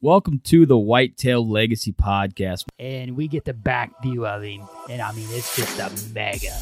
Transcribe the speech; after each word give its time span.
Welcome 0.00 0.40
to 0.44 0.64
the 0.64 0.78
Whitetail 0.78 1.46
Legacy 1.48 1.92
Podcast. 1.92 2.64
and 2.78 3.16
we 3.16 3.26
get 3.26 3.44
the 3.44 3.52
back 3.54 4.00
view 4.02 4.26
of 4.26 4.42
him, 4.42 4.62
and 4.88 5.02
I 5.02 5.10
mean 5.12 5.26
it's 5.30 5.56
just 5.56 5.78
a 5.80 5.90
mega. 6.14 6.52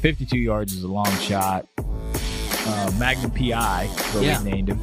52 0.00 0.36
yards 0.36 0.72
is 0.72 0.82
a 0.82 0.88
long 0.88 1.10
shot. 1.18 1.66
Uh, 1.78 2.92
Magnum 2.98 3.30
PI, 3.30 3.84
is 3.84 4.14
what 4.14 4.24
Yeah. 4.24 4.42
we 4.42 4.50
named 4.50 4.68
him. 4.68 4.80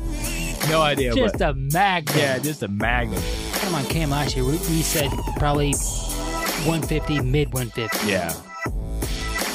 No 0.69 0.81
idea, 0.81 1.13
Just 1.13 1.37
but 1.39 1.49
a 1.49 1.53
magnum. 1.53 2.17
yeah, 2.17 2.39
just 2.39 2.63
a 2.63 2.67
Magnum. 2.69 3.21
Come 3.53 3.75
on, 3.75 3.85
Cam 3.85 4.09
last 4.11 4.35
year 4.35 4.45
we, 4.45 4.51
we 4.53 4.81
said 4.81 5.09
probably 5.37 5.73
150, 5.73 7.19
mid 7.21 7.53
150. 7.53 8.07
Yeah. 8.09 8.29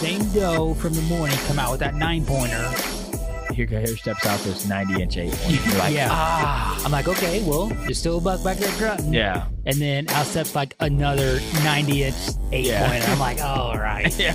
Same 0.00 0.28
doe 0.32 0.74
from 0.74 0.92
the 0.94 1.02
morning 1.02 1.36
come 1.46 1.58
out 1.58 1.70
with 1.70 1.80
that 1.80 1.94
nine 1.94 2.24
pointer. 2.26 2.70
Here, 3.52 3.66
here 3.66 3.86
steps 3.96 4.24
out 4.26 4.40
this 4.40 4.66
90 4.66 5.02
inch 5.02 5.16
eight 5.18 5.34
one. 5.34 5.54
You're 5.54 5.78
like, 5.78 5.94
yeah. 5.94 6.08
ah. 6.10 6.82
I'm 6.84 6.90
like, 6.92 7.06
okay, 7.08 7.42
well, 7.46 7.66
there's 7.66 7.98
still 7.98 8.18
a 8.18 8.20
buck 8.20 8.42
back 8.42 8.56
there 8.58 8.76
grunting. 8.78 9.12
Yeah. 9.12 9.46
And 9.66 9.76
then 9.76 10.08
out 10.10 10.26
steps 10.26 10.54
like 10.54 10.74
another 10.80 11.40
90 11.62 12.04
inch 12.04 12.16
eight 12.52 12.66
Yeah. 12.66 12.88
pointer. 12.88 13.06
I'm 13.10 13.18
like, 13.18 13.40
all 13.40 13.76
right, 13.78 14.16
Yeah. 14.18 14.34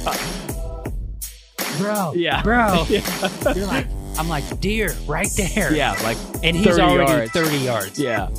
bro, 1.80 2.14
Yeah. 2.16 2.42
bro. 2.44 2.86
Yeah. 2.90 3.54
You're 3.56 3.66
like, 3.68 3.88
I'm 4.18 4.28
like, 4.30 4.60
deer, 4.60 4.96
right 5.06 5.30
there. 5.36 5.74
Yeah, 5.74 5.92
like 6.04 6.18
And 6.44 6.56
he's 6.56 6.68
30 6.78 6.82
already 6.82 7.12
yards. 7.12 7.32
30 7.32 7.58
yards. 7.58 8.00
yeah. 8.00 8.30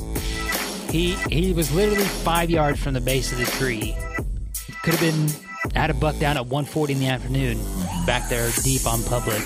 He 0.91 1.13
he 1.29 1.53
was 1.53 1.71
literally 1.73 2.03
five 2.03 2.49
yards 2.49 2.79
from 2.81 2.95
the 2.95 3.01
base 3.01 3.31
of 3.31 3.37
the 3.37 3.45
tree. 3.45 3.95
Could 4.83 4.95
have 4.95 4.99
been 5.01 5.29
had 5.75 5.91
a 5.91 5.93
buck 5.93 6.17
down 6.17 6.35
at 6.35 6.45
1:40 6.47 6.89
in 6.89 6.99
the 6.99 7.07
afternoon, 7.07 7.59
back 8.07 8.27
there 8.27 8.49
deep 8.63 8.87
on 8.87 9.03
public. 9.03 9.43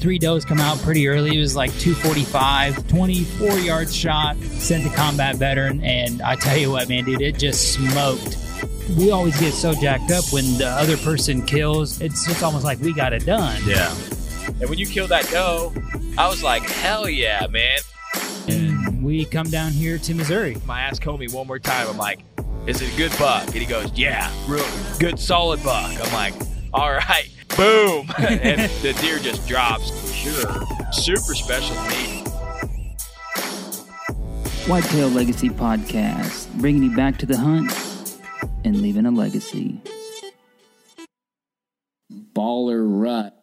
Three 0.00 0.18
does 0.18 0.46
come 0.46 0.60
out 0.60 0.78
pretty 0.78 1.08
early. 1.08 1.36
It 1.36 1.40
was 1.40 1.54
like 1.54 1.70
245, 1.78 2.88
24 2.88 3.58
yard 3.58 3.92
shot, 3.92 4.36
sent 4.38 4.84
the 4.84 4.90
combat 4.96 5.36
veteran, 5.36 5.82
and 5.84 6.22
I 6.22 6.36
tell 6.36 6.56
you 6.56 6.70
what, 6.70 6.88
man, 6.88 7.04
dude, 7.04 7.20
it 7.20 7.38
just 7.38 7.74
smoked. 7.74 8.38
We 8.96 9.10
always 9.10 9.38
get 9.38 9.52
so 9.52 9.74
jacked 9.74 10.10
up 10.10 10.24
when 10.32 10.56
the 10.56 10.68
other 10.68 10.96
person 10.96 11.44
kills. 11.44 12.00
It's 12.00 12.26
just 12.26 12.42
almost 12.42 12.64
like 12.64 12.80
we 12.80 12.94
got 12.94 13.12
it 13.12 13.26
done. 13.26 13.60
Yeah. 13.66 13.94
And 14.60 14.68
when 14.70 14.78
you 14.78 14.86
killed 14.86 15.10
that 15.10 15.28
doe, 15.28 15.72
I 16.16 16.28
was 16.28 16.42
like, 16.42 16.62
hell 16.62 17.08
yeah, 17.08 17.46
man. 17.48 17.78
And 18.48 19.04
we 19.04 19.26
come 19.26 19.48
down 19.48 19.72
here 19.72 19.98
to 19.98 20.14
Missouri. 20.14 20.56
I 20.68 20.80
asked 20.80 21.02
Comey 21.02 21.32
one 21.32 21.46
more 21.46 21.58
time. 21.58 21.86
I'm 21.88 21.98
like, 21.98 22.20
is 22.66 22.80
it 22.80 22.92
a 22.92 22.96
good 22.96 23.12
buck? 23.18 23.44
And 23.46 23.56
he 23.56 23.66
goes, 23.66 23.90
yeah, 23.94 24.32
real 24.48 24.64
good, 24.98 25.18
solid 25.18 25.62
buck. 25.62 25.92
I'm 26.02 26.12
like, 26.12 26.34
all 26.72 26.90
right, 26.90 27.30
boom. 27.56 28.10
and 28.18 28.70
the 28.82 28.96
deer 29.00 29.18
just 29.18 29.46
drops. 29.46 29.90
For 29.90 30.14
sure. 30.14 30.92
Super 30.92 31.34
special 31.34 31.76
meat. 31.84 32.26
Whitetail 34.66 35.08
Legacy 35.08 35.48
Podcast, 35.48 36.52
bringing 36.60 36.82
you 36.82 36.94
back 36.94 37.18
to 37.18 37.26
the 37.26 37.36
hunt 37.36 37.72
and 38.64 38.80
leaving 38.80 39.06
a 39.06 39.10
legacy. 39.10 39.80
Baller 42.12 42.84
Rut. 42.86 43.36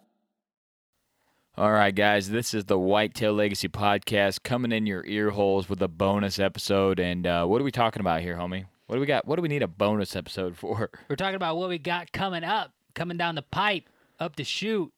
All 1.58 1.72
right, 1.72 1.94
guys, 1.94 2.30
this 2.30 2.54
is 2.54 2.66
the 2.66 2.78
Whitetail 2.78 3.34
Legacy 3.34 3.68
Podcast 3.68 4.44
coming 4.44 4.72
in 4.72 4.86
your 4.86 5.04
ear 5.06 5.32
holes 5.32 5.68
with 5.68 5.82
a 5.82 5.88
bonus 5.88 6.38
episode. 6.38 7.00
And 7.00 7.26
uh, 7.26 7.46
what 7.46 7.60
are 7.60 7.66
we 7.66 7.72
talking 7.72 8.00
about 8.00 8.22
here, 8.22 8.36
homie? 8.36 8.66
What 8.86 8.96
do 8.98 9.00
we 9.00 9.08
got? 9.08 9.28
What 9.28 9.38
do 9.38 9.42
we 9.42 9.48
need 9.50 9.64
a 9.64 9.68
bonus 9.68 10.16
episode 10.16 10.56
for? 10.56 10.92
We're 11.10 11.16
talking 11.16 11.36
about 11.36 11.58
what 11.58 11.68
we 11.70 11.80
got 11.80 12.12
coming 12.12 12.44
up, 12.44 12.74
coming 12.94 13.18
down 13.18 13.36
the 13.36 13.42
pipe, 13.42 13.90
up 14.20 14.36
the 14.36 14.44
shoot. 14.44 14.92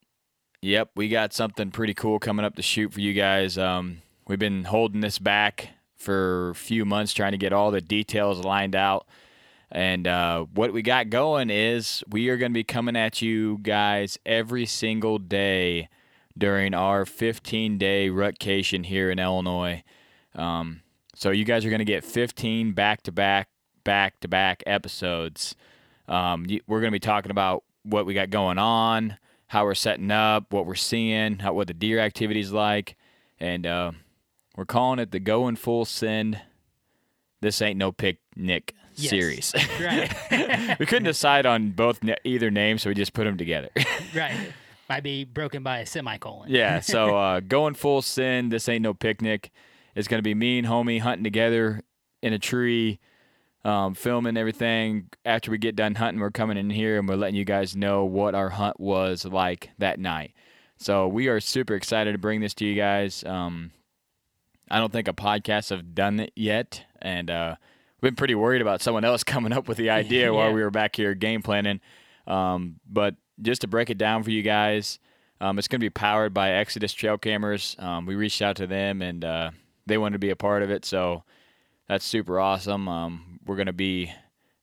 Yep, 0.62 0.92
we 0.96 1.08
got 1.08 1.34
something 1.34 1.72
pretty 1.72 1.94
cool 1.94 2.20
coming 2.20 2.46
up 2.46 2.56
to 2.56 2.62
shoot 2.62 2.94
for 2.94 3.00
you 3.00 3.14
guys. 3.14 3.58
Um, 3.58 4.02
we've 4.28 4.40
been 4.40 4.66
holding 4.66 5.02
this 5.02 5.20
back 5.20 5.70
for 5.96 6.50
a 6.50 6.56
few 6.56 6.84
months, 6.86 7.14
trying 7.14 7.32
to 7.32 7.38
get 7.38 7.54
all 7.54 7.72
the 7.72 7.82
details 7.82 8.44
lined 8.44 8.76
out. 8.76 9.08
And 9.72 10.08
uh, 10.08 10.46
what 10.54 10.74
we 10.74 10.82
got 10.82 11.10
going 11.10 11.50
is 11.50 12.04
we 12.10 12.30
are 12.30 12.38
going 12.38 12.52
to 12.52 12.58
be 12.58 12.64
coming 12.64 12.96
at 12.96 13.22
you 13.22 13.60
guys 13.62 14.18
every 14.26 14.66
single 14.66 15.20
day 15.20 15.90
during 16.38 16.74
our 16.74 17.06
15 17.06 17.78
day 17.78 18.10
rutcation 18.10 18.86
here 18.86 19.12
in 19.12 19.20
Illinois. 19.20 19.84
Um, 20.36 20.82
so 21.14 21.32
you 21.32 21.46
guys 21.46 21.66
are 21.66 21.70
going 21.70 21.80
to 21.80 21.86
get 21.86 22.04
15 22.04 22.72
back 22.74 23.04
to 23.04 23.12
back, 23.12 23.50
back 23.84 24.20
to 24.22 24.28
back 24.28 24.64
episodes. 24.66 25.56
Um, 26.08 26.48
we're 26.68 26.80
going 26.80 26.92
to 26.92 26.96
be 26.96 27.00
talking 27.00 27.32
about 27.32 27.64
what 27.84 28.06
we 28.06 28.14
got 28.14 28.30
going 28.30 28.58
on, 28.58 29.18
how 29.48 29.64
we're 29.66 29.76
setting 29.76 30.12
up, 30.12 30.52
what 30.54 30.66
we're 30.66 30.76
seeing, 30.76 31.40
how, 31.40 31.54
what 31.54 31.68
the 31.68 31.74
deer 31.74 32.00
activity's 32.00 32.52
like, 32.52 32.96
and 33.40 33.66
uh, 33.66 33.92
we're 34.56 34.66
calling 34.66 35.00
it 35.00 35.12
the 35.12 35.20
Going 35.20 35.56
Full 35.56 35.86
Send. 35.86 36.40
This 37.42 37.62
ain't 37.62 37.78
no 37.78 37.92
picnic 37.92 38.76
Yes. 38.96 39.10
series. 39.12 39.54
Right. 39.80 40.78
we 40.80 40.86
couldn't 40.86 41.06
decide 41.06 41.46
on 41.46 41.72
both 41.72 42.02
either 42.26 42.52
name, 42.52 42.78
so 42.78 42.90
we 42.90 42.96
just 42.96 43.14
put 43.14 43.24
them 43.24 43.38
together. 43.38 43.70
right. 44.16 44.36
Might 44.90 45.04
be 45.04 45.24
broken 45.24 45.64
by 45.64 45.80
a 45.80 45.86
semicolon. 45.86 46.50
yeah. 46.50 46.80
So 46.82 47.16
uh, 47.16 47.40
going 47.40 47.76
full 47.76 48.02
send. 48.02 48.52
This 48.52 48.68
ain't 48.68 48.82
no 48.82 48.94
picnic. 48.94 49.52
It's 49.96 50.10
gonna 50.10 50.22
be 50.22 50.34
me 50.36 50.58
and 50.60 50.68
homie 50.68 51.00
hunting 51.00 51.24
together 51.24 51.82
in 52.22 52.34
a 52.34 52.40
tree, 52.40 53.00
um, 53.66 53.94
filming 53.94 54.38
everything. 54.38 55.10
After 55.26 55.52
we 55.52 55.58
get 55.58 55.76
done 55.76 55.96
hunting, 55.96 56.20
we're 56.20 56.32
coming 56.32 56.58
in 56.58 56.70
here 56.70 57.00
and 57.00 57.08
we're 57.08 57.16
letting 57.16 57.36
you 57.36 57.46
guys 57.46 57.76
know 57.76 58.06
what 58.06 58.36
our 58.36 58.50
hunt 58.50 58.80
was 58.80 59.26
like 59.26 59.70
that 59.78 60.00
night. 60.00 60.34
So 60.78 61.08
we 61.08 61.28
are 61.28 61.40
super 61.40 61.76
excited 61.76 62.14
to 62.14 62.18
bring 62.18 62.40
this 62.40 62.54
to 62.56 62.66
you 62.66 62.76
guys. 62.76 63.24
Um, 63.26 63.72
I 64.72 64.80
don't 64.80 64.92
think 64.92 65.08
a 65.08 65.14
podcast 65.14 65.72
have 65.72 65.94
done 65.94 66.20
it 66.20 66.32
yet, 66.36 66.84
and 67.02 67.30
uh, 67.30 67.56
we've 68.00 68.12
been 68.12 68.16
pretty 68.16 68.36
worried 68.36 68.62
about 68.62 68.82
someone 68.82 69.04
else 69.04 69.24
coming 69.26 69.52
up 69.52 69.68
with 69.68 69.78
the 69.78 69.90
idea 69.90 70.34
while 70.34 70.54
we 70.54 70.62
were 70.62 70.72
back 70.72 70.96
here 70.96 71.14
game 71.16 71.42
planning. 71.42 71.82
Um, 72.28 72.80
but 72.90 73.16
just 73.42 73.62
to 73.62 73.68
break 73.68 73.90
it 73.90 73.98
down 73.98 74.24
for 74.24 74.32
you 74.32 74.42
guys, 74.42 75.00
um, 75.42 75.58
it's 75.58 75.68
going 75.68 75.80
to 75.80 75.86
be 75.86 75.90
powered 75.90 76.34
by 76.34 76.52
Exodus 76.52 76.94
Trail 76.94 77.18
Cameras. 77.18 77.76
Um, 77.80 78.06
we 78.06 78.16
reached 78.16 78.42
out 78.42 78.58
to 78.58 78.68
them 78.68 79.02
and 79.02 79.24
uh, 79.24 79.52
they 79.86 79.98
wanted 79.98 80.14
to 80.14 80.20
be 80.20 80.30
a 80.30 80.36
part 80.36 80.64
of 80.64 80.70
it, 80.70 80.86
so 80.86 81.24
that's 81.88 82.06
super 82.06 82.40
awesome. 82.40 82.88
We're 83.50 83.56
going 83.56 83.66
to 83.66 83.74
be 83.74 84.14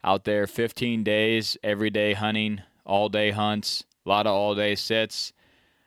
out 0.05 0.23
there 0.23 0.47
15 0.47 1.03
days, 1.03 1.57
every 1.65 1.91
day 1.91 2.13
hunting, 2.13 2.63
all 2.85 3.09
day 3.09 3.33
hunts, 3.33 3.85
a 4.05 4.09
lot 4.09 4.29
of 4.29 4.33
all 4.33 4.55
day 4.55 4.77
sets. 4.77 5.33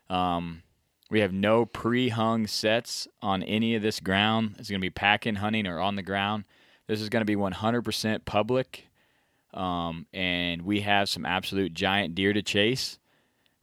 Um, 0.10 0.64
we 1.10 1.22
have 1.22 1.32
no 1.32 1.66
pre-hung 1.66 2.46
sets 2.46 3.08
on 3.22 3.42
any 3.44 3.74
of 3.76 3.82
this 3.82 4.02
ground. 4.02 4.56
It's 4.60 4.70
going 4.70 4.82
to 4.82 4.86
be 4.86 4.90
packing, 4.90 5.36
hunting, 5.36 5.66
or 5.66 5.80
on 5.80 5.96
the 5.96 6.04
ground. 6.04 6.44
This 6.88 7.00
is 7.00 7.08
going 7.08 7.22
to 7.22 7.26
be 7.26 7.38
100% 7.38 8.26
public, 8.26 8.90
um, 9.54 10.06
and 10.12 10.64
we 10.64 10.82
have 10.82 11.08
some 11.08 11.26
absolute 11.26 11.74
giant 11.74 12.16
deer 12.16 12.34
to 12.34 12.42
chase. 12.42 13.00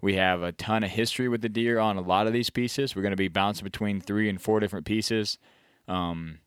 We 0.00 0.14
have 0.14 0.40
a 0.40 0.52
ton 0.52 0.82
of 0.82 0.88
history 0.88 1.28
with 1.28 1.42
the 1.42 1.50
deer 1.50 1.78
on 1.78 1.98
a 1.98 2.00
lot 2.00 2.26
of 2.26 2.32
these 2.32 2.48
pieces. 2.48 2.96
We're 2.96 3.02
going 3.02 3.10
to 3.10 3.16
be 3.16 3.28
bouncing 3.28 3.64
between 3.64 4.00
three 4.00 4.30
and 4.30 4.40
four 4.40 4.60
different 4.60 4.86
pieces. 4.86 5.36
Um, 5.86 6.38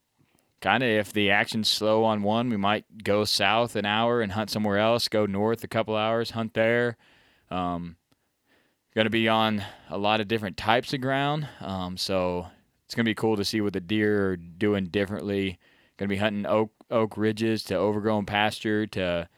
kind 0.62 0.84
of 0.84 0.90
if 0.90 1.14
the 1.14 1.32
action's 1.32 1.70
slow 1.70 2.04
on 2.04 2.22
one, 2.22 2.50
we 2.50 2.58
might 2.58 3.04
go 3.04 3.26
south 3.26 3.76
an 3.76 3.86
hour 3.86 4.22
and 4.22 4.32
hunt 4.32 4.50
somewhere 4.50 4.78
else. 4.78 5.08
Go 5.08 5.26
north 5.26 5.64
a 5.64 5.68
couple 5.68 5.96
hours, 5.96 6.32
hunt 6.32 6.54
there. 6.54 6.98
Um, 7.50 7.96
going 8.96 9.06
to 9.06 9.12
be 9.12 9.28
on 9.28 9.64
a 9.90 9.98
lot 9.98 10.22
of 10.22 10.28
different 10.28 10.58
types 10.58 10.94
of 10.94 11.02
ground. 11.02 11.48
Um, 11.62 11.98
so 11.98 12.48
it's 12.86 12.96
going 12.96 13.06
to 13.06 13.10
be 13.10 13.16
cool 13.16 13.38
to 13.38 13.46
see 13.46 13.62
what 13.62 13.74
the 13.74 13.80
deer 13.80 14.32
are 14.32 14.38
doing 14.38 14.86
differently. 14.86 15.60
Going 15.98 16.10
to 16.10 16.16
be 16.16 16.18
hunting 16.18 16.46
oak 16.46 16.72
oak 16.92 17.18
ridges 17.18 17.64
to 17.66 17.76
overgrown 17.76 18.26
pasture 18.26 18.88
to 18.88 19.30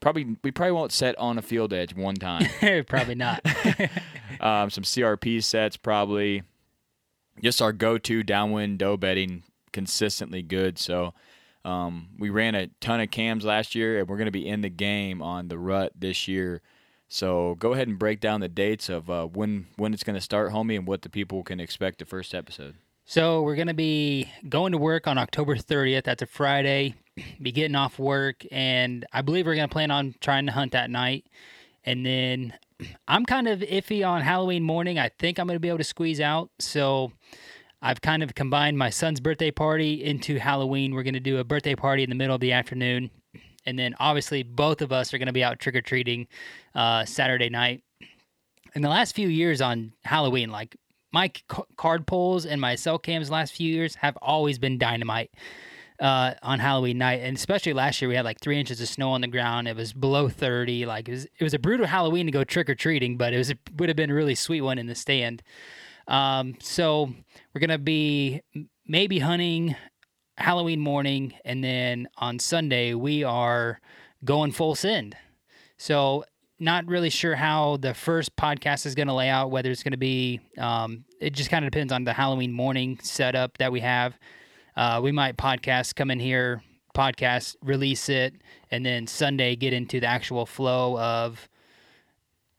probably 0.00 0.36
we 0.44 0.50
probably 0.50 0.72
won't 0.72 0.92
set 0.92 1.18
on 1.18 1.38
a 1.38 1.42
field 1.42 1.72
edge 1.72 1.94
one 1.94 2.14
time. 2.14 2.46
Probably 2.86 3.14
not. 3.14 3.40
um, 4.40 4.70
some 4.70 4.84
CRP 4.84 5.42
sets 5.42 5.76
probably. 5.76 6.42
Just 7.42 7.62
our 7.62 7.72
go-to 7.72 8.22
downwind 8.22 8.78
doe 8.78 8.98
bedding 8.98 9.42
consistently 9.72 10.42
good. 10.42 10.78
So 10.78 11.14
um, 11.64 12.08
we 12.18 12.30
ran 12.30 12.54
a 12.54 12.68
ton 12.80 13.00
of 13.00 13.10
cams 13.10 13.44
last 13.44 13.74
year, 13.74 13.98
and 14.00 14.08
we're 14.08 14.16
going 14.16 14.26
to 14.26 14.32
be 14.32 14.46
in 14.46 14.60
the 14.62 14.68
game 14.68 15.22
on 15.22 15.48
the 15.48 15.58
rut 15.58 15.92
this 15.96 16.26
year. 16.28 16.60
So 17.08 17.56
go 17.56 17.74
ahead 17.74 17.88
and 17.88 17.98
break 17.98 18.20
down 18.20 18.40
the 18.40 18.48
dates 18.48 18.88
of 18.88 19.10
uh, 19.10 19.26
when 19.26 19.66
when 19.76 19.92
it's 19.92 20.02
going 20.02 20.14
to 20.16 20.20
start, 20.20 20.50
homie, 20.52 20.76
and 20.76 20.86
what 20.86 21.02
the 21.02 21.10
people 21.10 21.42
can 21.42 21.60
expect 21.60 21.98
the 21.98 22.06
first 22.06 22.34
episode. 22.34 22.74
so 23.04 23.42
we're 23.42 23.56
gonna 23.56 23.74
be 23.74 24.30
going 24.48 24.72
to 24.72 24.78
work 24.78 25.06
on 25.06 25.18
October 25.18 25.56
30th. 25.56 26.04
That's 26.04 26.22
a 26.22 26.26
Friday. 26.26 26.94
Be 27.42 27.52
getting 27.52 27.74
off 27.74 27.98
work, 27.98 28.46
and 28.50 29.04
I 29.12 29.20
believe 29.20 29.44
we're 29.44 29.56
gonna 29.56 29.68
plan 29.68 29.90
on 29.90 30.14
trying 30.20 30.46
to 30.46 30.52
hunt 30.52 30.72
that 30.72 30.88
night. 30.90 31.26
And 31.84 32.06
then 32.06 32.54
I'm 33.06 33.26
kind 33.26 33.46
of 33.46 33.60
iffy 33.60 34.06
on 34.06 34.22
Halloween 34.22 34.62
morning. 34.62 34.98
I 34.98 35.10
think 35.18 35.38
I'm 35.38 35.46
gonna 35.46 35.60
be 35.60 35.68
able 35.68 35.78
to 35.78 35.84
squeeze 35.84 36.20
out. 36.20 36.50
So 36.58 37.12
I've 37.82 38.00
kind 38.00 38.22
of 38.22 38.34
combined 38.34 38.78
my 38.78 38.90
son's 38.90 39.20
birthday 39.20 39.50
party 39.50 40.04
into 40.04 40.38
Halloween. 40.38 40.94
We're 40.94 41.02
gonna 41.02 41.20
do 41.20 41.38
a 41.38 41.44
birthday 41.44 41.74
party 41.74 42.04
in 42.04 42.08
the 42.10 42.14
middle 42.16 42.34
of 42.34 42.40
the 42.40 42.52
afternoon, 42.52 43.10
and 43.66 43.78
then 43.78 43.94
obviously 43.98 44.42
both 44.44 44.80
of 44.82 44.92
us 44.92 45.12
are 45.12 45.18
gonna 45.18 45.32
be 45.32 45.42
out 45.44 45.58
trick 45.58 45.74
or 45.74 45.80
treating 45.82 46.28
uh, 46.74 47.04
Saturday 47.04 47.48
night. 47.50 47.82
In 48.74 48.82
the 48.82 48.88
last 48.88 49.14
few 49.14 49.28
years 49.28 49.60
on 49.60 49.92
Halloween, 50.04 50.50
like 50.50 50.76
my 51.12 51.26
c- 51.34 51.62
card 51.76 52.06
pulls 52.06 52.46
and 52.46 52.60
my 52.60 52.74
cell 52.76 52.98
cams 52.98 53.30
last 53.30 53.52
few 53.52 53.70
years 53.70 53.96
have 53.96 54.16
always 54.22 54.58
been 54.58 54.78
dynamite. 54.78 55.30
uh, 56.00 56.34
on 56.42 56.58
Halloween 56.58 56.98
night, 56.98 57.20
and 57.22 57.36
especially 57.36 57.72
last 57.72 58.00
year 58.02 58.08
we 58.08 58.16
had 58.16 58.24
like 58.24 58.40
three 58.40 58.58
inches 58.58 58.80
of 58.80 58.88
snow 58.88 59.10
on 59.10 59.20
the 59.20 59.28
ground. 59.28 59.68
It 59.68 59.76
was 59.76 59.92
below 59.92 60.28
thirty. 60.28 60.84
Like 60.84 61.08
it 61.08 61.12
was, 61.12 61.24
it 61.26 61.44
was 61.44 61.54
a 61.54 61.58
brutal 61.60 61.86
Halloween 61.86 62.26
to 62.26 62.32
go 62.32 62.42
trick 62.44 62.68
or 62.68 62.74
treating, 62.74 63.16
but 63.16 63.32
it 63.32 63.38
was 63.38 63.50
it 63.50 63.58
would 63.76 63.88
have 63.88 63.96
been 63.96 64.10
a 64.10 64.14
really 64.14 64.34
sweet 64.34 64.62
one 64.62 64.78
in 64.78 64.86
the 64.86 64.94
stand. 64.96 65.42
Um, 66.08 66.56
so 66.60 67.12
we're 67.54 67.60
gonna 67.60 67.78
be 67.78 68.42
maybe 68.86 69.18
hunting 69.18 69.76
Halloween 70.36 70.80
morning, 70.80 71.34
and 71.44 71.62
then 71.62 72.08
on 72.16 72.38
Sunday 72.38 72.94
we 72.94 73.24
are 73.24 73.80
going 74.24 74.52
full 74.52 74.74
send. 74.74 75.16
So 75.76 76.24
not 76.58 76.86
really 76.86 77.10
sure 77.10 77.34
how 77.34 77.76
the 77.78 77.92
first 77.92 78.36
podcast 78.36 78.86
is 78.86 78.94
going 78.94 79.08
to 79.08 79.14
lay 79.14 79.28
out. 79.28 79.50
Whether 79.50 79.70
it's 79.70 79.82
going 79.82 79.92
to 79.92 79.98
be, 79.98 80.40
um, 80.58 81.04
it 81.20 81.32
just 81.32 81.50
kind 81.50 81.64
of 81.64 81.72
depends 81.72 81.92
on 81.92 82.04
the 82.04 82.12
Halloween 82.12 82.52
morning 82.52 82.98
setup 83.02 83.58
that 83.58 83.72
we 83.72 83.80
have. 83.80 84.16
Uh, 84.76 85.00
we 85.02 85.10
might 85.10 85.36
podcast, 85.36 85.96
come 85.96 86.10
in 86.10 86.20
here, 86.20 86.62
podcast, 86.94 87.56
release 87.62 88.08
it, 88.08 88.34
and 88.70 88.86
then 88.86 89.06
Sunday 89.06 89.56
get 89.56 89.72
into 89.72 89.98
the 89.98 90.06
actual 90.06 90.46
flow 90.46 90.98
of 90.98 91.48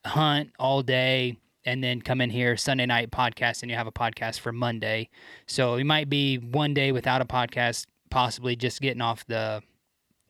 hunt 0.05 0.51
all 0.59 0.81
day, 0.81 1.37
and 1.65 1.83
then 1.83 2.01
come 2.01 2.21
in 2.21 2.29
here 2.29 2.57
Sunday 2.57 2.85
night 2.85 3.11
podcast, 3.11 3.61
and 3.61 3.71
you 3.71 3.77
have 3.77 3.87
a 3.87 3.91
podcast 3.91 4.39
for 4.39 4.51
Monday. 4.51 5.09
So 5.47 5.75
we 5.75 5.83
might 5.83 6.09
be 6.09 6.37
one 6.37 6.73
day 6.73 6.91
without 6.91 7.21
a 7.21 7.25
podcast, 7.25 7.85
possibly 8.09 8.55
just 8.55 8.81
getting 8.81 9.01
off 9.01 9.25
the 9.27 9.61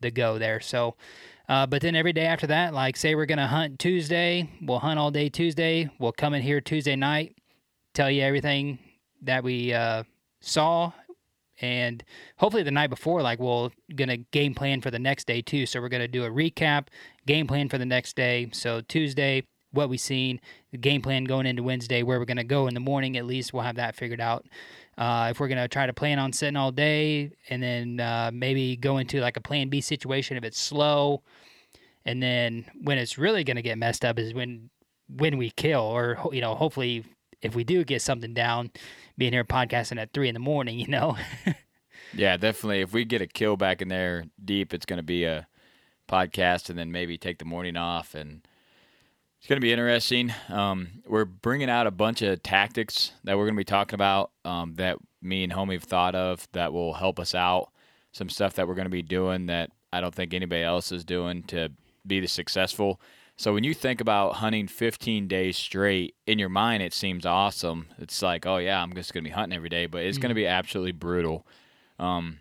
the 0.01 0.12
go 0.12 0.38
there. 0.38 0.59
So, 0.59 0.95
uh, 1.50 1.65
but 1.65 1.81
then 1.81 1.95
every 1.95 2.13
day 2.13 2.25
after 2.25 2.47
that, 2.47 2.74
like 2.74 2.97
say 2.97 3.15
we're 3.15 3.25
gonna 3.25 3.47
hunt 3.47 3.80
Tuesday, 3.80 4.50
we'll 4.62 4.80
hunt 4.80 5.00
all 5.00 5.12
day 5.12 5.30
Tuesday. 5.30 5.89
We'll 6.00 6.12
come 6.12 6.33
in 6.33 6.41
here 6.41 6.62
Tuesday 6.62 6.95
night, 6.95 7.35
tell 7.94 8.12
you 8.12 8.21
everything 8.21 8.80
that 9.21 9.44
we 9.44 9.74
uh, 9.74 10.03
saw, 10.41 10.91
and 11.62 12.03
hopefully 12.38 12.63
the 12.63 12.71
night 12.71 12.89
before, 12.89 13.21
like 13.21 13.39
we're 13.39 13.69
gonna 13.95 14.18
game 14.18 14.53
plan 14.53 14.81
for 14.81 14.91
the 14.91 15.00
next 15.00 15.25
day 15.25 15.41
too. 15.41 15.65
So 15.65 15.81
we're 15.81 15.89
gonna 15.89 16.07
do 16.07 16.25
a 16.25 16.30
recap, 16.30 16.88
game 17.25 17.47
plan 17.47 17.69
for 17.69 17.77
the 17.77 17.85
next 17.85 18.15
day. 18.15 18.50
So 18.51 18.81
Tuesday, 18.81 19.44
what 19.74 19.90
we've 19.90 20.00
seen, 20.00 20.40
the 20.72 20.78
game 20.78 21.02
plan 21.02 21.25
going 21.25 21.46
into 21.46 21.64
Wednesday, 21.64 22.04
where 22.04 22.20
we're 22.20 22.25
gonna 22.25 22.44
go 22.44 22.68
in 22.68 22.74
the 22.74 22.80
morning. 22.80 23.18
At 23.18 23.25
least 23.25 23.54
we'll 23.54 23.64
have 23.64 23.75
that 23.75 23.96
figured 23.96 24.22
out. 24.22 24.46
Uh, 24.98 25.28
if 25.31 25.40
we're 25.40 25.48
gonna 25.48 25.68
try 25.68 25.86
to 25.86 25.94
plan 25.94 26.20
on 26.20 26.31
sitting 26.31 26.56
all 26.56 26.72
day, 26.72 27.31
and 27.50 27.62
then 27.62 28.00
uh, 28.00 28.31
maybe 28.34 28.78
go 28.78 28.98
into 28.98 29.20
like 29.20 29.38
a 29.38 29.42
Plan 29.42 29.70
B 29.70 29.81
situation 29.81 30.38
if 30.38 30.44
it's 30.44 30.60
slow, 30.60 31.24
and 32.06 32.24
then 32.24 32.66
when 32.81 32.98
it's 32.98 33.18
really 33.18 33.44
gonna 33.44 33.62
get 33.62 33.78
messed 33.78 34.06
up 34.06 34.18
is 34.18 34.34
when 34.34 34.70
when 35.10 35.38
we 35.38 35.50
kill, 35.50 35.81
or 35.81 36.18
you 36.31 36.42
know, 36.42 36.56
hopefully 36.56 37.04
if 37.42 37.56
we 37.56 37.64
do 37.64 37.84
get 37.84 38.02
something 38.02 38.34
down, 38.34 38.72
being 39.18 39.34
here 39.34 39.44
podcasting 39.44 40.02
at 40.02 40.14
three 40.14 40.30
in 40.30 40.34
the 40.34 40.40
morning, 40.40 40.80
you 40.80 40.88
know. 40.88 41.18
Yeah, 42.16 42.38
definitely. 42.38 42.81
If 42.81 42.94
we 42.94 43.06
get 43.06 43.22
a 43.22 43.28
kill 43.28 43.58
back 43.58 43.81
in 43.81 43.88
there 43.88 44.26
deep, 44.44 44.74
it's 44.74 44.86
going 44.86 44.98
to 44.98 45.04
be 45.04 45.26
a 45.26 45.48
podcast, 46.08 46.69
and 46.69 46.78
then 46.78 46.92
maybe 46.92 47.18
take 47.18 47.40
the 47.40 47.46
morning 47.46 47.76
off, 47.76 48.14
and 48.16 48.48
it's 49.44 49.50
going 49.50 49.57
to 49.57 49.62
be 49.62 49.74
interesting. 49.74 50.34
Um, 50.48 51.04
we're 51.06 51.25
bringing 51.25 51.69
out 51.69 51.86
a 51.86 51.92
bunch 51.92 52.22
of 52.22 52.42
tactics 52.44 53.12
that 53.25 53.38
we're 53.38 53.44
going 53.44 53.56
to 53.56 53.60
be 53.60 53.66
talking 53.66 53.95
about 53.95 54.31
um, 54.45 54.75
that 54.75 55.00
me 55.22 55.44
and 55.44 55.51
Homie 55.51 55.74
have 55.74 55.84
thought 55.84 56.16
of 56.16 56.48
that 56.54 56.72
will 56.72 56.94
help 56.94 57.19
us 57.19 57.36
out. 57.36 57.69
Some 58.13 58.30
stuff 58.30 58.54
that 58.54 58.69
we're 58.69 58.74
going 58.75 58.86
to 58.86 58.90
be 58.90 59.01
doing 59.01 59.48
that 59.48 59.69
I 59.92 60.00
don't 60.00 60.16
think 60.16 60.34
anybody 60.34 60.63
else 60.63 60.94
is 60.94 61.04
doing 61.04 61.44
to 61.48 61.74
be 62.07 62.22
the 62.22 62.28
successful. 62.28 63.01
So 63.36 63.54
when 63.54 63.66
you 63.66 63.74
think 63.74 64.00
about 64.00 64.36
hunting 64.36 64.66
15 64.66 65.28
days 65.28 65.57
straight, 65.57 66.16
in 66.25 66.40
your 66.40 66.48
mind 66.48 66.81
it 66.81 66.94
seems 66.94 67.25
awesome. 67.25 67.88
It's 67.98 68.22
like, 68.22 68.45
oh 68.45 68.60
yeah, 68.60 68.81
I'm 68.81 68.95
just 68.95 69.13
going 69.13 69.25
to 69.25 69.30
be 69.30 69.34
hunting 69.34 69.57
every 69.57 69.68
day, 69.68 69.88
but 69.88 70.04
it's 70.04 70.19
going 70.19 70.30
to 70.30 70.36
be 70.36 70.48
absolutely 70.48 70.94
brutal. 70.94 71.45
Um, 72.00 72.38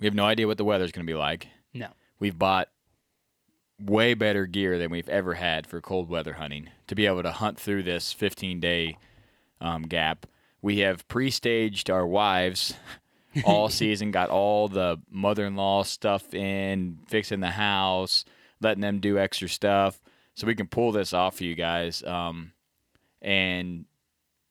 we 0.00 0.06
have 0.06 0.14
no 0.14 0.24
idea 0.24 0.46
what 0.46 0.56
the 0.56 0.64
weather's 0.64 0.92
going 0.92 1.06
to 1.06 1.12
be 1.12 1.18
like. 1.18 1.48
no. 1.74 1.88
We've 2.18 2.38
bought 2.38 2.68
way 3.78 4.14
better 4.14 4.46
gear 4.46 4.78
than 4.78 4.90
we've 4.90 5.08
ever 5.08 5.34
had 5.34 5.66
for 5.66 5.80
cold 5.80 6.08
weather 6.08 6.34
hunting 6.34 6.70
to 6.86 6.94
be 6.94 7.06
able 7.06 7.22
to 7.22 7.32
hunt 7.32 7.58
through 7.58 7.82
this 7.82 8.12
15 8.12 8.60
day 8.60 8.96
um, 9.60 9.82
gap. 9.82 10.26
We 10.62 10.78
have 10.78 11.06
pre 11.08 11.30
staged 11.30 11.90
our 11.90 12.06
wives 12.06 12.74
all 13.44 13.68
season, 13.68 14.10
got 14.10 14.30
all 14.30 14.68
the 14.68 14.98
mother 15.10 15.46
in 15.46 15.56
law 15.56 15.82
stuff 15.82 16.32
in, 16.34 16.98
fixing 17.06 17.40
the 17.40 17.50
house, 17.50 18.24
letting 18.60 18.80
them 18.80 19.00
do 19.00 19.18
extra 19.18 19.48
stuff 19.48 20.00
so 20.34 20.46
we 20.46 20.54
can 20.54 20.66
pull 20.66 20.92
this 20.92 21.12
off 21.12 21.36
for 21.36 21.44
you 21.44 21.54
guys. 21.54 22.02
Um, 22.04 22.52
and 23.22 23.86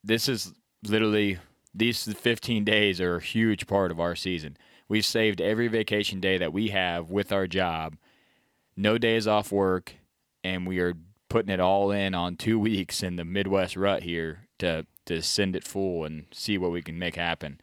this 0.03 0.27
is 0.27 0.53
literally 0.83 1.37
these 1.73 2.03
15 2.11 2.63
days 2.63 3.01
are 3.01 3.17
a 3.17 3.21
huge 3.21 3.67
part 3.67 3.91
of 3.91 3.99
our 3.99 4.15
season. 4.15 4.57
We've 4.87 5.05
saved 5.05 5.41
every 5.41 5.67
vacation 5.67 6.19
day 6.19 6.37
that 6.37 6.53
we 6.53 6.69
have 6.69 7.09
with 7.09 7.31
our 7.31 7.47
job, 7.47 7.97
no 8.75 8.97
days 8.97 9.27
off 9.27 9.51
work, 9.51 9.95
and 10.43 10.67
we 10.67 10.79
are 10.79 10.93
putting 11.29 11.53
it 11.53 11.59
all 11.59 11.91
in 11.91 12.13
on 12.13 12.35
two 12.35 12.59
weeks 12.69 13.03
in 13.03 13.15
the 13.15 13.25
Midwest 13.25 13.75
rut 13.75 14.03
here 14.03 14.47
to 14.59 14.85
to 15.05 15.21
send 15.21 15.55
it 15.55 15.63
full 15.63 16.03
and 16.03 16.25
see 16.31 16.57
what 16.57 16.71
we 16.71 16.81
can 16.81 16.97
make 16.97 17.15
happen. 17.15 17.59